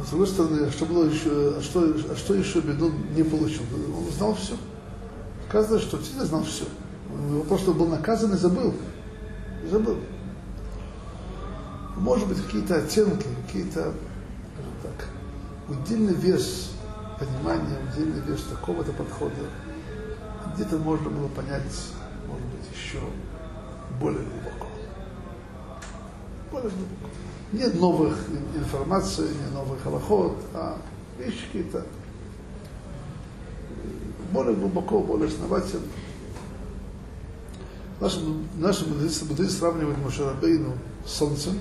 [0.05, 3.63] С другой стороны, что было еще, а что, а что еще Бедун не получил?
[3.95, 4.55] Он знал все.
[5.47, 6.65] Оказывается, что Тиля знал все.
[7.11, 8.73] Он просто был наказан и забыл.
[9.63, 9.97] И забыл.
[11.97, 13.93] Может быть, какие-то оттенки, какие-то,
[14.83, 15.07] так,
[15.67, 16.71] удельный вес
[17.19, 19.33] понимания, удельный вес такого-то подхода.
[20.55, 21.63] Где-то можно было понять,
[22.25, 22.99] может быть, еще
[23.99, 24.67] более глубоко.
[26.51, 27.09] Более глубоко.
[27.51, 28.15] Нет новых
[28.55, 30.77] информации, нет новых аллахот, а
[31.17, 31.83] вещи какие-то
[34.31, 35.87] более глубоко, более основательно.
[37.99, 38.19] Наши,
[38.57, 40.73] наши мудрецы, мудрецы сравнивают Мушарабейну
[41.05, 41.57] с солнцем,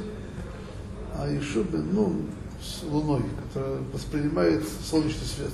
[1.15, 2.21] а еще ну,
[2.63, 5.53] с луной, которая воспринимает солнечный свет.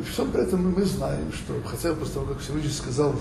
[0.00, 3.14] И всем при этом мы знаем, что хотя бы после того, как Всевышний сказал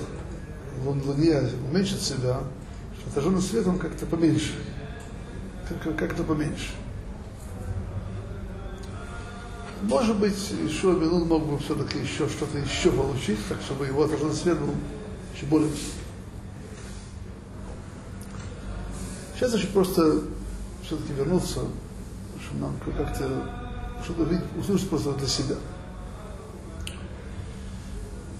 [0.83, 1.39] Луне
[1.69, 2.39] уменьшить себя,
[3.13, 4.53] отраженный свет, он как-то поменьше.
[5.83, 6.71] Как- как-то поменьше.
[9.83, 14.33] Может быть, еще Бенун мог бы все-таки еще что-то еще получить, так чтобы его отраженный
[14.33, 14.73] свет был
[15.35, 15.69] еще более.
[19.35, 20.21] Сейчас хочу просто
[20.83, 21.59] все-таки вернуться,
[22.41, 23.29] чтобы нам как-то
[24.03, 25.55] что-то услышать просто для себя.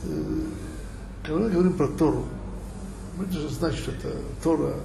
[0.03, 0.39] Э,
[1.23, 2.25] Когда мы говорим про Тору,
[3.17, 4.76] мы же знаем, что это Тора,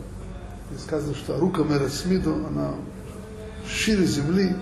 [0.75, 2.75] и сказано, что рука мэра Смиду, она
[3.67, 4.57] шире земли,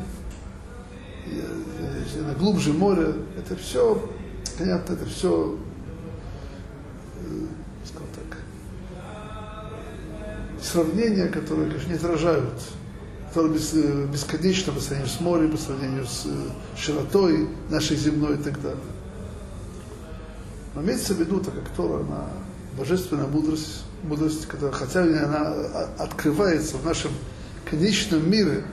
[1.26, 1.42] и,
[2.20, 3.12] она глубже моря.
[3.36, 4.08] Это все,
[4.58, 5.58] понятно, это все,
[7.20, 7.46] э,
[7.84, 8.38] скажем так,
[10.62, 12.52] сравнения, которые, конечно, не отражают
[13.36, 13.74] которые бес,
[14.10, 16.26] бесконечно по сравнению с морем, по сравнению с
[16.74, 18.80] широтой нашей земной и так далее.
[20.74, 22.30] Но имеется в виду, так как Тора, она
[22.76, 25.54] божественная мудрость, мудрость, которая, хотя она
[25.98, 27.10] открывается в нашем
[27.68, 28.64] конечном мире,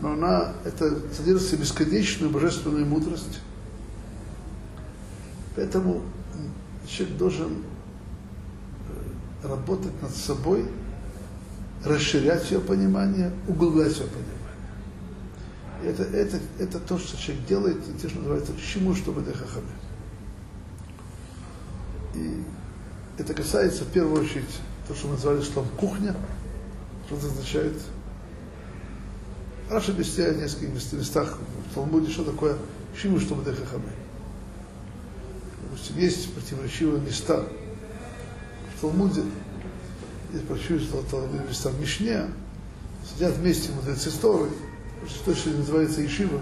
[0.00, 3.40] но она это содержит в себе бесконечную божественную мудрость.
[5.56, 6.02] Поэтому
[6.86, 7.62] человек должен
[9.42, 10.66] э, работать над собой,
[11.84, 14.36] расширять ее понимание, углублять ее понимание.
[15.82, 19.22] Это, это, это то, что человек делает, и то, что называется чему, чтобы.
[19.22, 19.24] И
[23.18, 24.44] это касается в первую очередь
[24.88, 26.14] то, что мы называли там кухня,
[27.06, 27.74] что это означает.
[29.70, 31.38] Раша объясняет в нескольких местах
[31.70, 32.56] в Талмуде, что такое
[32.96, 33.92] Шиму, что Бадеха Хаме.
[35.62, 37.44] Допустим, есть противоречивые места
[38.76, 39.22] в Талмуде,
[40.32, 42.26] есть противоречивые места в Мишне,
[43.12, 44.50] сидят вместе мудрецы Торы,
[45.08, 46.40] что, что называется Ишива,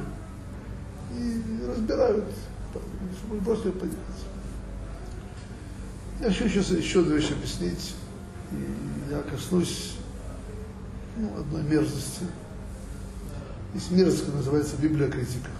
[1.18, 2.25] и разбирают,
[3.20, 3.97] чтобы просто понять.
[6.25, 7.95] Я хочу сейчас еще две вещи объяснить,
[9.11, 9.97] я коснусь
[11.18, 12.25] ну, одной мерзости.
[13.75, 15.51] Есть мерзость, которая называется библиокритика.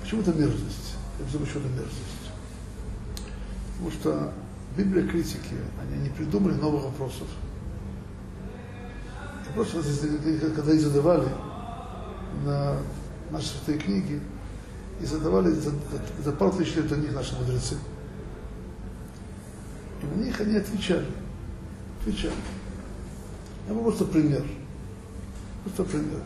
[0.00, 0.94] Почему это мерзость?
[1.18, 2.30] Я почему это мерзость.
[3.72, 4.32] Потому что
[4.76, 7.26] Библия критики, они не придумали новых вопросов.
[9.48, 9.80] Вопросы,
[10.54, 11.26] когда их задавали
[12.44, 12.76] на
[13.32, 14.20] наши святые книги,
[15.02, 15.72] и задавали за,
[16.24, 17.76] за пару тысяч лет до них наши мудрецы.
[20.02, 21.06] И на них они отвечали.
[22.00, 22.34] Отвечали.
[23.68, 24.44] Я могу просто пример.
[25.64, 26.20] Просто пример.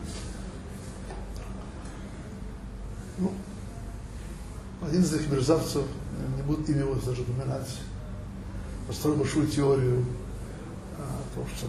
[3.17, 3.31] Ну,
[4.81, 5.83] один из этих мерзавцев,
[6.35, 7.79] не буду имя его даже упоминать,
[8.87, 10.05] построил большую теорию
[10.99, 11.67] о том, что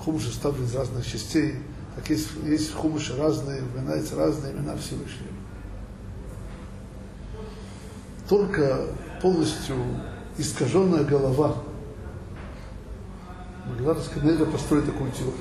[0.00, 1.54] хумуши составлены из разных частей,
[1.94, 5.41] так есть, есть хумуши разные, упоминаются разные имена Всевышнего.
[8.28, 8.86] Только
[9.20, 9.76] полностью
[10.38, 11.56] искаженная голова
[13.66, 15.34] могла расконечно построить такую теорию.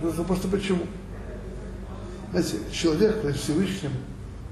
[0.00, 0.86] Просто, просто почему?
[2.30, 3.92] Знаете, человек перед Всевышним,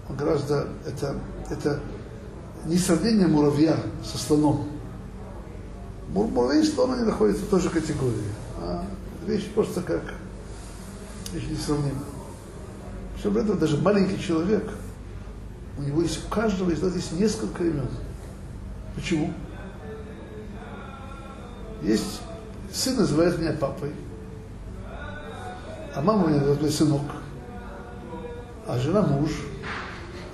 [0.09, 1.16] он гораздо, это,
[1.48, 1.80] это
[2.66, 4.68] не сравнение муравья со слоном.
[6.09, 8.32] Муравей и слон, они находятся в той же категории.
[8.61, 8.84] А
[9.26, 10.02] вещь просто как
[11.32, 12.00] вещь несравнима.
[13.14, 14.68] Причем этом даже маленький человек,
[15.79, 17.89] у него есть, у каждого из нас есть несколько имен.
[18.95, 19.33] Почему?
[21.83, 22.20] Есть
[22.72, 23.93] сын называет меня папой,
[25.95, 27.03] а мама меня называет сынок,
[28.66, 29.31] а жена муж.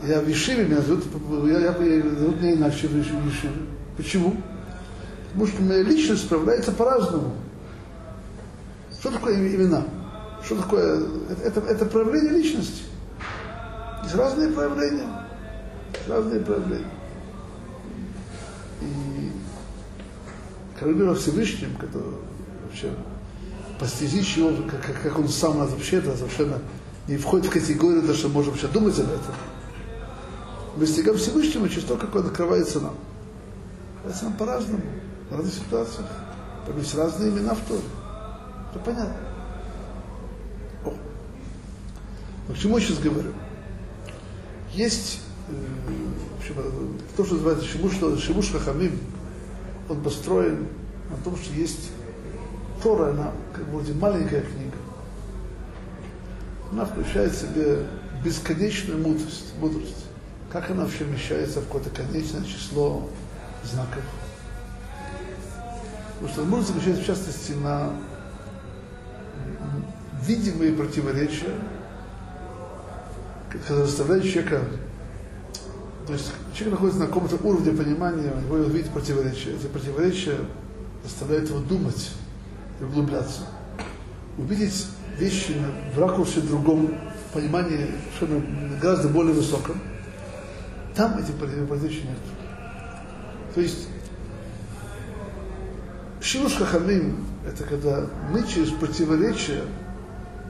[0.02, 1.04] Я в Ешиве меня зовут,
[1.46, 3.52] я, я, я, зовут меня иначе в Ешиве.
[3.96, 4.36] Почему?
[5.28, 7.34] Потому что моя личность справляется по-разному.
[8.98, 9.84] Что такое имена?
[10.44, 11.02] Что такое?
[11.44, 12.82] Это, это, проявление личности.
[14.02, 15.23] Есть разные проявления.
[16.06, 16.90] Разные проявления.
[18.82, 19.32] И
[20.78, 22.12] когда о Всевышнем, который
[22.64, 22.90] вообще
[23.78, 26.58] постижить его, как, как он сам вообще, это совершенно
[27.08, 29.34] не входит в категорию, даже что можем вообще думать об этом.
[30.74, 32.94] Мы достигаем Всевышнего через то, как он открывается нам.
[34.04, 34.82] Это нам по-разному
[35.30, 36.08] в разных ситуациях.
[36.66, 37.82] Там есть разные имена в Торе.
[38.70, 39.16] Это понятно.
[40.84, 40.94] О.
[42.48, 43.32] Но к чему я сейчас говорю?
[44.72, 45.20] Есть
[47.16, 48.98] то, что называется Шимуш, Шимуш Хахамим,
[49.88, 50.68] он построен
[51.10, 51.90] на том, что есть
[52.82, 54.76] Тора, она как бы маленькая книга.
[56.72, 57.86] Она включает в себе
[58.24, 60.06] бесконечную мудрость, мудрость.
[60.50, 63.08] Как она вообще вмещается в какое-то конечное число
[63.64, 64.02] знаков?
[66.14, 67.90] Потому что мудрость заключается в частности на
[70.26, 71.54] видимые противоречия,
[73.50, 74.62] которые заставляют человека,
[76.06, 79.52] то есть человек находится на каком-то уровне понимания, у него видит противоречия.
[79.52, 80.36] Эти противоречия
[81.02, 82.10] заставляют его думать
[82.80, 83.42] и углубляться.
[84.36, 84.86] Увидеть
[85.18, 85.54] вещи
[85.94, 86.94] в ракурсе другом,
[87.32, 87.90] понимании
[88.80, 89.80] гораздо более высоком.
[90.94, 92.18] Там этих противоречий нет.
[93.54, 93.88] То есть
[96.20, 99.62] Шилуш Хахамим– это когда мы через противоречия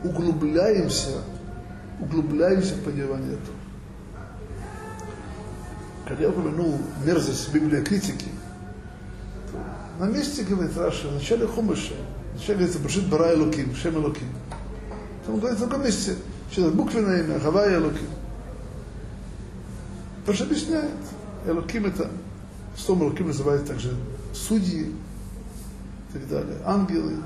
[0.04, 1.22] углубляемся,
[2.00, 3.63] углубляемся в понимание этого.
[6.06, 8.28] Когда я упомянул мерзость библиокритики,
[9.50, 11.94] то на месте говорит Раши, в начале Хумаша,
[12.34, 14.28] в начале это בראשית ברא אלוקים, שם אלוקים.
[15.24, 16.16] Там говорит в другом месте,
[16.50, 18.06] что это буквенное имя, Авайе אלוקים.
[20.26, 20.90] Раши объясняет,
[21.46, 22.10] אלוקים это,
[22.76, 23.94] словом אלוקים называют также
[24.34, 24.92] судьи,
[26.14, 27.16] так далее, ангелы,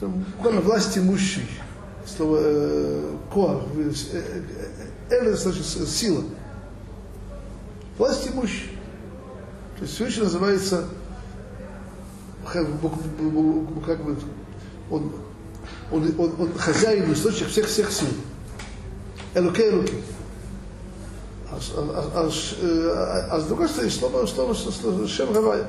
[0.00, 1.46] там буквально власть имущий,
[2.06, 6.24] слово э, коах, э, э, эле значит сила,
[7.98, 8.70] власть имущий.
[9.76, 10.84] То есть Всевышний называется
[12.52, 12.90] как бы
[14.90, 15.12] он,
[15.90, 18.08] он, он, он хозяин, источник всех всех сил.
[19.34, 19.94] Элуке Элуке.
[21.50, 25.66] А, а, а, а, а с другой стороны, слово, слово, слово Шем Гавайя.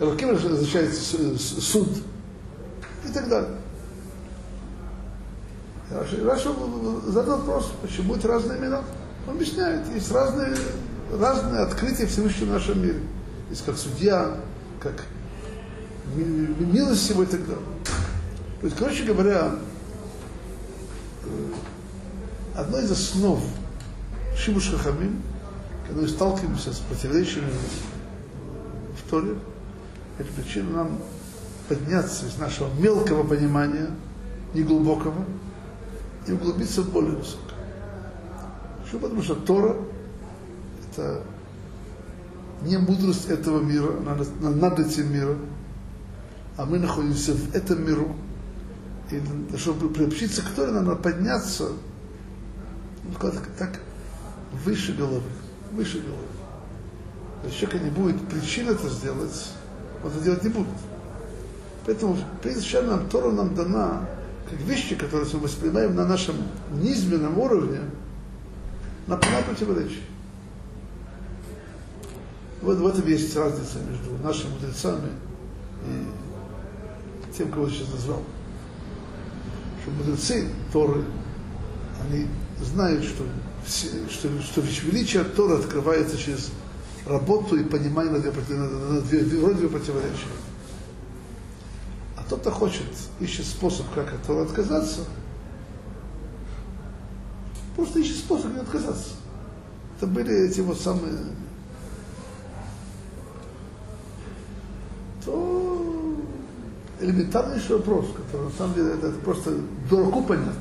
[0.00, 1.88] Элоким означает суд
[3.08, 3.50] и так далее.
[6.24, 6.50] Раша
[7.06, 8.82] задал вопрос, почему это разные имена.
[9.26, 10.56] Он объясняет, есть разные,
[11.12, 13.00] разные открытия Всевышнего в нашем мире.
[13.50, 14.36] Есть как судья,
[14.80, 15.04] как
[16.14, 17.64] милость всего и так далее.
[18.60, 19.54] То есть, короче говоря,
[22.56, 23.42] одна из основ
[24.36, 25.22] Шибуш Хахамим,
[25.86, 27.50] когда мы сталкиваемся с противоречиями
[28.96, 29.36] в Торе,
[30.18, 30.98] это причина нам
[31.68, 33.90] подняться из нашего мелкого понимания,
[34.54, 35.24] неглубокого,
[36.26, 37.51] и углубиться в более высокое.
[38.92, 39.08] Почему?
[39.08, 39.76] Потому что Тора–
[40.90, 41.22] это
[42.62, 45.38] не мудрость этого мира, над, над этим миром,
[46.58, 48.14] а мы находимся в этом миру.
[49.10, 51.70] И чтобы приобщиться к Торе, надо подняться
[53.04, 53.80] ну, так, так
[54.64, 55.22] выше головы,
[55.72, 56.22] выше головы.
[57.44, 59.52] Если человека не будет причин это сделать,
[60.04, 60.68] он это делать не будет.
[61.86, 64.06] Поэтому, прежде чем нам Тора нам дана,
[64.48, 66.36] как вещи, которые мы воспринимаем на нашем
[66.70, 67.80] низменном уровне,
[69.06, 70.02] на прямое противоречие.
[72.60, 75.10] Вот в этом есть разница между нашими мудрецами
[75.84, 78.22] и тем, кого я сейчас назвал.
[79.82, 81.04] Что мудрецы Торы,
[82.04, 82.28] они
[82.60, 83.24] знают, что,
[84.08, 86.52] что, что величие Тора открывается через
[87.06, 88.20] работу и понимание на
[89.00, 90.28] две, две, вроде две противоречия.
[92.16, 92.84] А тот, кто хочет,
[93.18, 95.00] ищет способ, как от Тора отказаться,
[97.76, 99.10] просто ищет способ, как отказаться.
[99.96, 101.14] Это были эти вот самые
[105.24, 106.16] то
[107.00, 109.52] элементарнейший вопрос, который на самом деле это, это просто
[109.88, 110.54] дураку понятно,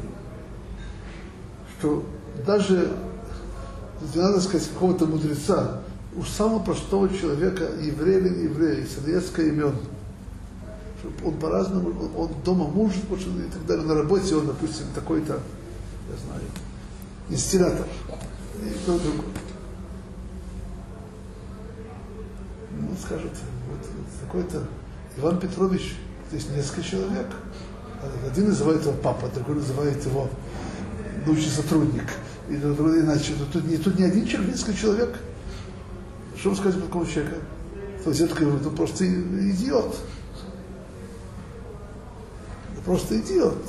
[1.80, 2.04] что
[2.46, 2.92] даже,
[4.14, 5.82] не надо сказать, какого-то мудреца,
[6.16, 9.74] у самого простого человека, еврея или не из советского имен,
[11.26, 16.42] он по-разному, он, дома муж и так далее, на работе он, допустим, такой-то, я знаю,
[17.32, 17.88] инстиллятор,
[18.62, 19.26] и кто другой.
[22.78, 23.32] Ну, скажет,
[24.22, 24.64] какой-то
[25.18, 25.96] Иван Петрович,
[26.30, 27.28] здесь несколько человек.
[28.30, 30.30] Один называет его папа, другой называет его
[31.26, 32.06] научный сотрудник.
[32.50, 33.34] И другой иначе.
[33.52, 35.18] Тут, не, тут не один человек, несколько человек.
[36.38, 37.36] Что вы скажете по такому человеку?
[38.04, 39.96] То есть это говорит, ну просто идиот.
[42.84, 43.64] Просто идиот.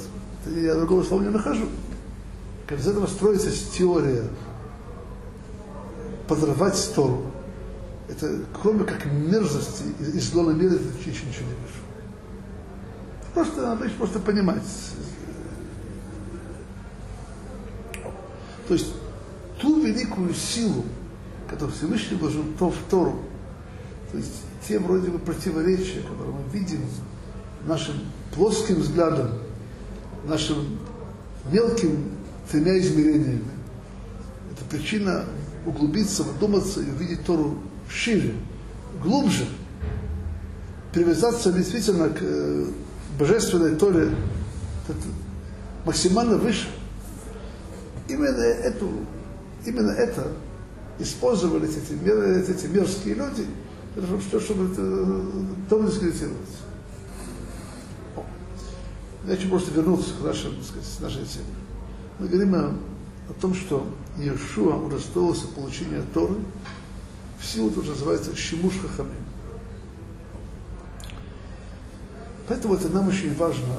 [0.47, 1.69] Я другого слова не нахожу.
[2.79, 4.25] Из этого строится теория
[6.27, 7.33] подорвать Тору
[8.12, 11.83] это кроме как мерзости и зло намерения, еще ничего не вижу.
[13.35, 14.62] Просто надо просто понимать.
[18.68, 18.93] То есть
[19.61, 20.85] ту великую силу,
[21.49, 23.18] которую Всевышний вложил то в Тору,
[24.11, 26.85] то есть те вроде бы противоречия, которые мы видим
[27.66, 27.95] нашим
[28.35, 29.31] плоским взглядом,
[30.27, 30.79] нашим
[31.51, 32.11] мелким
[32.51, 33.45] тремя измерениями,
[34.53, 35.24] это причина
[35.66, 38.34] углубиться, вдуматься и увидеть Тору шире,
[39.03, 39.47] глубже,
[40.93, 42.66] привязаться действительно к э,
[43.18, 44.11] божественной Торе
[45.84, 46.68] максимально выше.
[48.09, 48.90] Именно эту,
[49.64, 50.32] именно это
[50.99, 53.47] использовали эти, эти мерзкие люди,
[54.28, 55.26] чтобы, чтобы это,
[55.68, 56.38] Тору дискредитировать.
[59.26, 61.47] Я хочу просто вернуться к нашей, сказать, нашей теме.
[62.19, 62.75] Мы говорим о,
[63.29, 63.87] о том, что
[64.19, 66.37] Иешуа удостоился получения Торы,
[67.41, 69.13] в силу тоже называется Шимуш Хахамим.
[72.47, 73.75] Поэтому это нам очень важно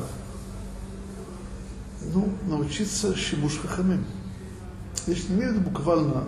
[2.14, 4.06] ну, научиться Шимуш Хахамим.
[5.08, 6.26] Я не имею в виду буквально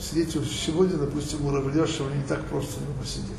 [0.00, 3.30] сидеть сегодня, допустим, у Равляшева не так просто не посидеть.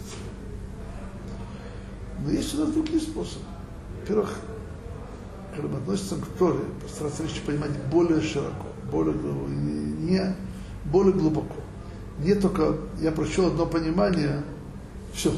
[2.24, 3.46] Но есть у нас другие способы.
[4.00, 4.36] Во-первых,
[5.56, 10.36] когда мы относимся к Торе, постараться вещи понимать более широко, более глубоко, не
[10.86, 11.56] более глубоко
[12.24, 14.44] не только я прочел одно понимание,
[15.14, 15.34] все.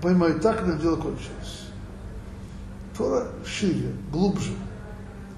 [0.00, 1.66] Понимаю так, на дело кончилось.
[2.96, 4.50] Тора шире, глубже.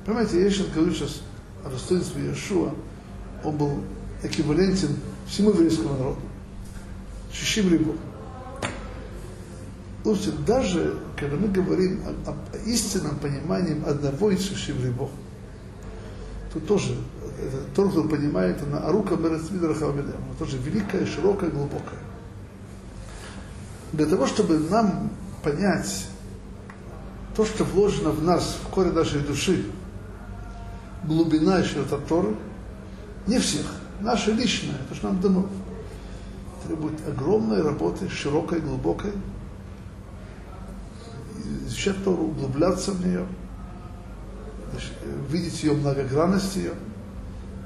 [0.05, 1.23] Понимаете, я сейчас говорю сейчас
[1.65, 2.71] о достоинстве Иешуа,
[3.43, 3.81] он был
[4.23, 4.97] эквивалентен
[5.27, 6.21] всему еврейскому народу.
[7.33, 7.95] Шишим рибу.
[10.05, 15.11] Слушайте, даже когда мы говорим о, о истинном понимании одного из Шишим рибу,
[16.53, 16.95] то тоже
[17.75, 20.15] тот, кто понимает, она Арука Берецмидра Хавамедем.
[20.17, 21.99] Она тоже великая, широкая, глубокая.
[23.93, 25.11] Для того, чтобы нам
[25.43, 26.07] понять
[27.35, 29.65] то, что вложено в нас, в коре нашей души,
[31.05, 32.37] глубина и широта Торы,
[33.27, 33.65] не всех,
[34.01, 35.49] наше личное, то, что нам дано,
[36.67, 39.13] требует огромной работы, широкой, глубокой,
[41.67, 43.27] изучать Тору, углубляться в нее,
[45.31, 46.73] видеть ее многогранность ее–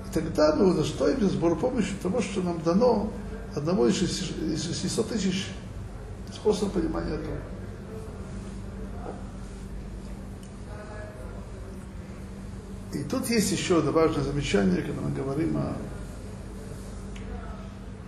[0.08, 3.12] и тогда мы удостоимся сбора помощи того, что нам дано
[3.54, 5.48] одного из 600 тысяч
[6.32, 7.36] способов понимания этого.
[12.94, 15.74] И тут есть еще одно важное замечание, когда мы говорим о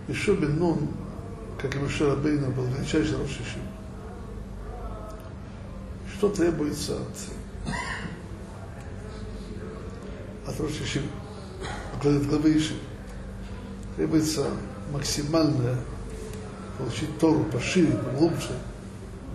[0.07, 0.87] бен Нун,
[1.61, 3.61] как и Миша Рабейна, был величайший Рошишим.
[6.21, 7.73] Что требуется от,
[10.53, 11.01] от Рошишим,
[11.95, 12.75] от главы Иши?
[13.95, 14.45] Требуется
[14.93, 15.79] максимально
[16.77, 18.51] получить Тору пошире, поглубже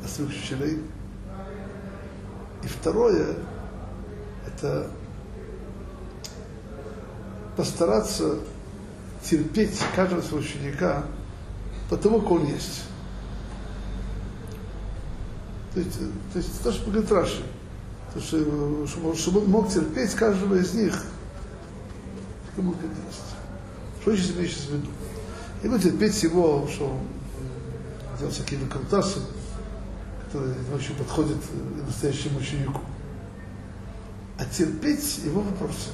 [0.05, 0.81] от своих учителей.
[2.63, 3.35] И второе,
[4.47, 4.89] это
[7.57, 8.39] постараться
[9.25, 11.05] терпеть каждого своего ученика
[11.91, 12.85] потому, как он есть.
[15.77, 15.99] То есть,
[16.33, 17.43] то, есть, то что говорит Раши,
[18.15, 21.05] то, что, чтобы, чтобы он мог терпеть каждого из них,
[22.57, 24.01] тому как есть.
[24.01, 24.89] Что сейчас имеешь в виду?
[25.63, 26.99] И ну, терпеть его, что он
[28.19, 29.21] делал всякие выкрутасы,
[30.25, 31.37] которые очень подходят
[31.87, 32.81] настоящему ученику.
[34.39, 35.91] А терпеть его вопросы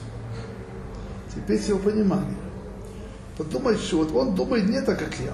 [1.35, 2.37] терпеть его понимание.
[3.37, 5.33] Подумать, что вот он думает не так, как я.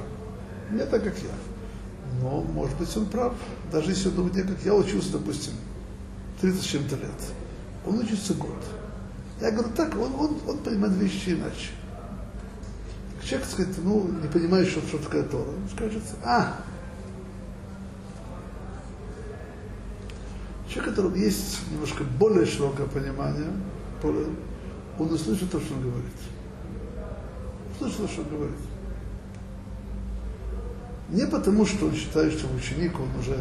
[0.71, 1.48] Не так, как я.
[2.21, 3.35] Но, может быть, он прав.
[3.71, 5.53] Даже если он думает как я учился, допустим,
[6.41, 7.11] 30 с чем-то лет.
[7.87, 8.57] Он учится год.
[9.41, 11.71] Я говорю, так, он, он, он понимает вещи иначе.
[13.23, 16.57] Человек, сказать, ну, не понимает, что, что такое Тора, он скажет, а,
[20.69, 23.53] человек, у которого есть немножко более широкое понимание,
[24.03, 26.13] он не слышит то, что он говорит.
[27.79, 28.59] Слышит то, что он говорит.
[31.11, 33.39] Не потому, что он считает, что ученик, он уже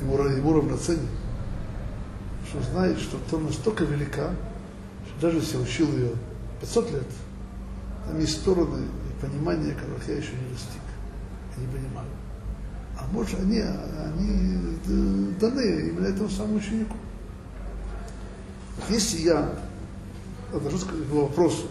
[0.00, 1.08] ему, ему равноценен,
[2.48, 4.30] что знает, что то настолько велика,
[5.06, 6.12] что даже если учил ее
[6.60, 7.06] 500 лет,
[8.06, 10.82] там есть стороны и понимания, которых я еще не достиг.
[11.56, 12.08] Я не понимаю.
[12.98, 14.78] А может, они, они
[15.40, 16.96] даны именно этому самому ученику.
[18.88, 19.52] Если я
[20.52, 21.66] отношусь к его вопросу,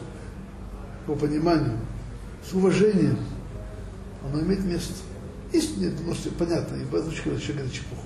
[1.05, 1.77] по пониманию,
[2.47, 3.17] с уважением,
[4.23, 4.93] оно имеет место.
[5.51, 8.05] Есть, нет, что понятно, и базочка вообще говорит чепуху.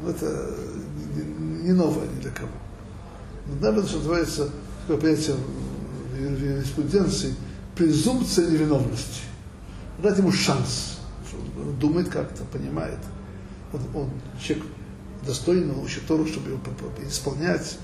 [0.00, 0.56] Но это
[1.14, 2.50] не, не новое ни для кого.
[3.46, 4.50] Но даже что называется
[4.82, 5.36] такое понятие
[6.12, 7.34] в юриспруденции
[7.74, 9.22] презумпция невиновности.
[10.02, 12.98] Дать ему шанс, что он думает как-то, понимает.
[13.72, 14.10] Он, он
[14.40, 14.66] человек
[15.26, 16.60] достойный, он учит Тору, чтобы его
[17.08, 17.78] исполнять,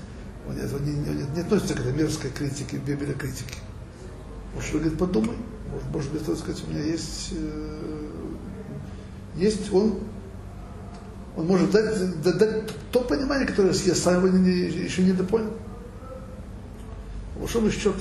[0.47, 3.57] он, не, он, не, относится к этой мерзкой критике, бибеля критики.
[4.55, 5.35] Может, говорит, подумай,
[5.71, 8.09] может, может быть, так сказать, у меня есть, э,
[9.35, 9.99] есть он,
[11.35, 15.53] он может дать, дать, дать то понимание, которое я сам его не, еще не допонял.
[17.33, 17.93] По большому счету,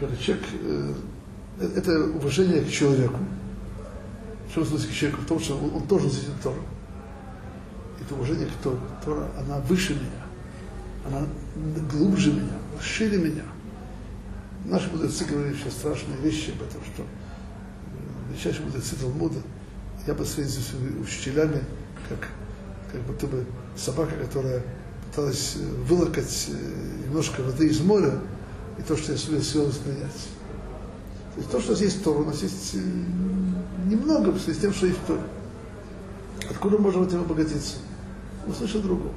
[0.00, 0.94] когда человек, э,
[1.76, 3.18] это уважение к человеку,
[4.48, 5.22] в чем смысле к человеку?
[5.22, 6.56] В том, что он, он тоже носитель Тора
[8.06, 8.78] это уважение к Торе.
[9.04, 10.26] Тора, она выше меня,
[11.06, 11.26] она
[11.90, 13.42] глубже меня, шире меня.
[14.66, 19.38] Наши мудрецы говорили еще страшные вещи об этом, что э, величайшие мудрецы Талмуда,
[20.06, 21.62] я бы своими учителями,
[22.08, 22.28] как,
[22.90, 23.46] как будто бы
[23.76, 24.62] собака, которая
[25.08, 28.18] пыталась э, вылокать э, немножко воды из моря,
[28.78, 30.28] и то, что я сумел силу принять.
[31.34, 32.74] То есть то, что есть Тора, у нас есть
[33.84, 35.22] немного в связи с тем, что есть Тора.
[36.50, 37.76] Откуда можем этим обогатиться?
[38.46, 39.12] услышал другого.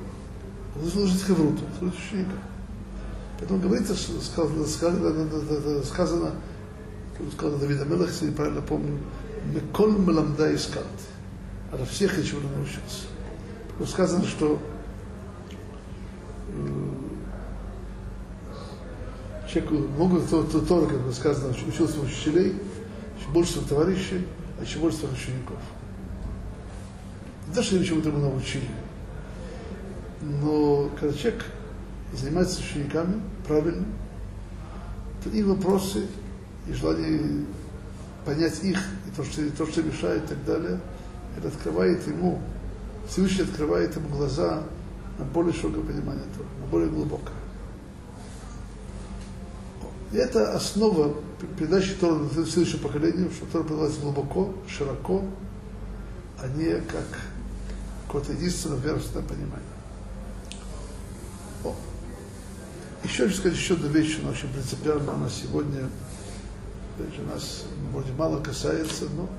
[0.75, 2.31] Услышал хевруту, услышал ученика.
[3.39, 6.33] Поэтому говорится, что сказано, сказано, сказано
[7.33, 8.99] сказано Давида Мелах, если правильно помню,
[9.53, 10.85] Меколь Меламда искат.
[11.71, 13.07] Ото всех я чего научился.
[13.69, 14.59] Потому сказано, что
[19.47, 22.55] человек много Тора, как сказано, учился у учителей,
[23.33, 24.25] больше товарищей,
[24.59, 25.57] а еще больше учеников.
[27.47, 28.67] Не то, что они чему-то ему научили,
[30.21, 31.45] но когда человек
[32.17, 33.85] занимается учениками правильно,
[35.23, 36.07] то и вопросы,
[36.67, 37.45] и желание
[38.25, 40.79] понять их, и то, что, и то, что мешает и так далее,
[41.37, 42.41] это открывает ему,
[43.07, 44.63] Всевышний открывает ему глаза
[45.17, 47.35] на более широкое понимание этого, на более глубокое.
[50.11, 51.15] И это основа
[51.57, 55.23] передачи Тора следующему поколению, что Тора продавается глубоко, широко,
[56.41, 57.05] а не как
[58.07, 59.79] какое-то единственное верственное понимание.
[63.03, 65.89] Еще хочу сказать еще одну вещь, она очень принципиальна, она сегодня,
[66.97, 69.29] же, нас вроде мало касается, но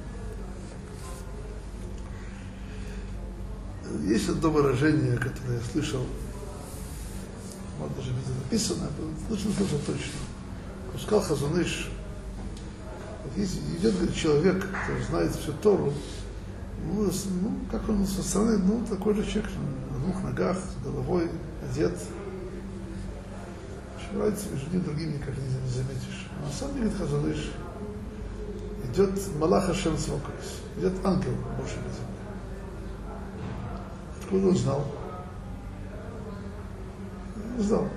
[4.07, 6.07] есть одно выражение, которое я слышал,
[7.79, 8.89] вот даже где-то написано,
[9.29, 11.01] слышал, слышал точно.
[11.01, 11.89] Сказал Хазуныш,
[13.37, 15.93] если идет говорит, человек, который знает всю Тору,
[16.85, 21.29] ну, ну, как он со стороны, ну, такой же человек, ну, двух ногах, с головой,
[21.71, 21.93] одет.
[24.11, 26.27] Что разница между одним и другим никак не, заметишь.
[26.41, 27.53] А на самом деле Хазалыш
[28.93, 32.21] идет Малаха Шем Цвокрис, идет ангел Божий на земле.
[34.21, 34.85] Откуда он знал?
[37.57, 37.89] Не знал.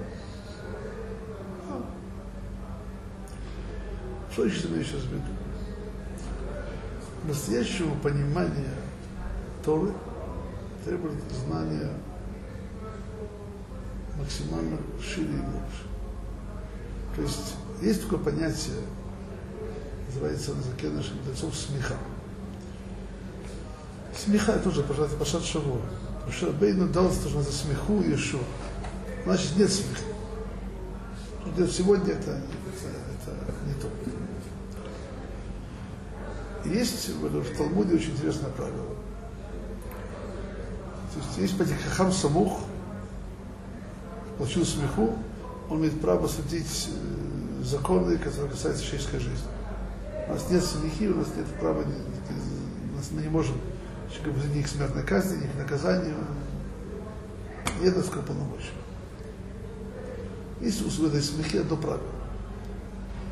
[4.31, 5.37] Что еще мы сейчас видим?
[7.23, 8.73] Настоящего понимания
[9.63, 9.93] Торы
[10.85, 11.91] требует знания
[14.17, 15.92] максимально шире и глубже.
[17.15, 18.77] То есть есть такое понятие,
[20.07, 21.95] называется на языке наших мудрецов смеха.
[24.17, 25.81] Смеха тоже, пожалуйста, Пашат Шаво.
[26.31, 28.39] Шабейну дал тоже за смеху Иешуа.
[29.25, 30.03] Значит, нет смеха.
[31.71, 32.89] Сегодня это, это,
[33.27, 33.35] это
[33.67, 33.89] не то.
[36.65, 38.95] Есть в Талмуде очень интересное правило.
[41.13, 42.61] То есть есть Патихахам Самух,
[44.37, 45.17] получил смеху,
[45.69, 49.47] он имеет право судить э, законы, которые касаются человеческой жизни.
[50.27, 53.55] У нас нет смехи, у нас нет права, у нас мы не можем
[54.55, 56.15] ни к смертной казни, ни к наказанию.
[57.81, 58.71] Нет такого полномочия.
[60.61, 62.01] Есть у этой смехи одно правило.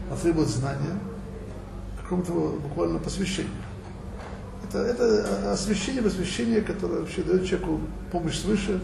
[0.09, 0.99] Она требует знания,
[2.01, 3.49] какого-то буквально посвящения.
[4.67, 7.79] Это, это освящение, посвящение, которое вообще дает человеку
[8.11, 8.81] помощь свыше,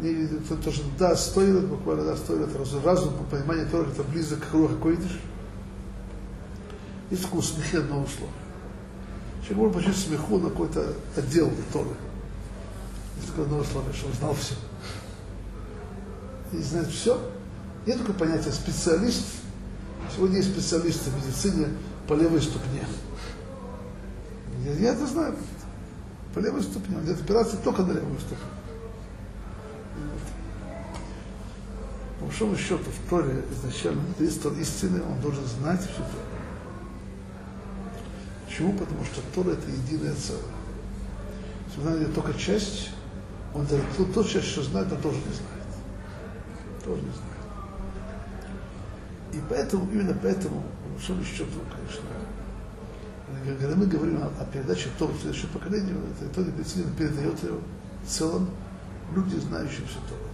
[0.00, 4.52] то, то, что да, стоит, буквально да, стоит разум, разум понимание того, это близок к
[4.52, 5.20] Руха Койдыш.
[7.10, 8.34] Есть такое смехи одно условие.
[9.42, 11.90] Человек может получить смеху на какой-то отдел Торы.
[13.16, 14.54] Есть такое одно условие, что он знал все.
[16.52, 17.20] И знает все.
[17.86, 19.24] Нет такого понятия специалист.
[20.14, 21.68] Сегодня есть специалисты в медицине
[22.06, 22.84] по левой ступне.
[24.64, 25.34] Я, я это знаю.
[26.34, 26.96] По левой ступне.
[26.96, 28.57] Он делает операции только на левую ступню.
[32.18, 36.28] По большому счету, в Торе изначально есть истины, он должен знать всю Тору.
[38.46, 38.72] Почему?
[38.72, 40.42] Потому что Тора это единое целое.
[41.68, 42.90] Если он знает только часть,
[43.54, 45.64] он тот, тот часть, что знает, он тоже не знает.
[46.84, 47.28] Тоже не знает.
[49.34, 52.02] И поэтому, именно поэтому, по большому счету, конечно,
[53.60, 57.60] когда мы говорим о, о передаче Тора в следующее поколение, это Тора Бецилин передает ее
[58.04, 58.48] в целом
[59.14, 60.27] люди, знающие все Тору.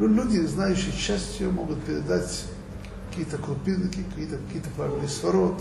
[0.00, 2.44] Люди, знающие часть ее, могут передать
[3.10, 5.60] какие-то крупинки, какие-то какие правильные сворот,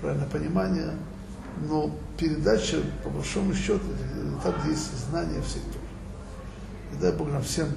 [0.00, 0.94] правильное понимание,
[1.68, 3.80] но передача, по большому счету,
[4.44, 5.84] там, где есть знание Торы.
[6.92, 7.68] И дай Бог нам всем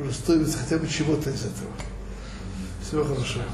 [0.00, 1.70] уже стоит хотя бы чего-то из этого.
[2.82, 3.44] Всего хорошего.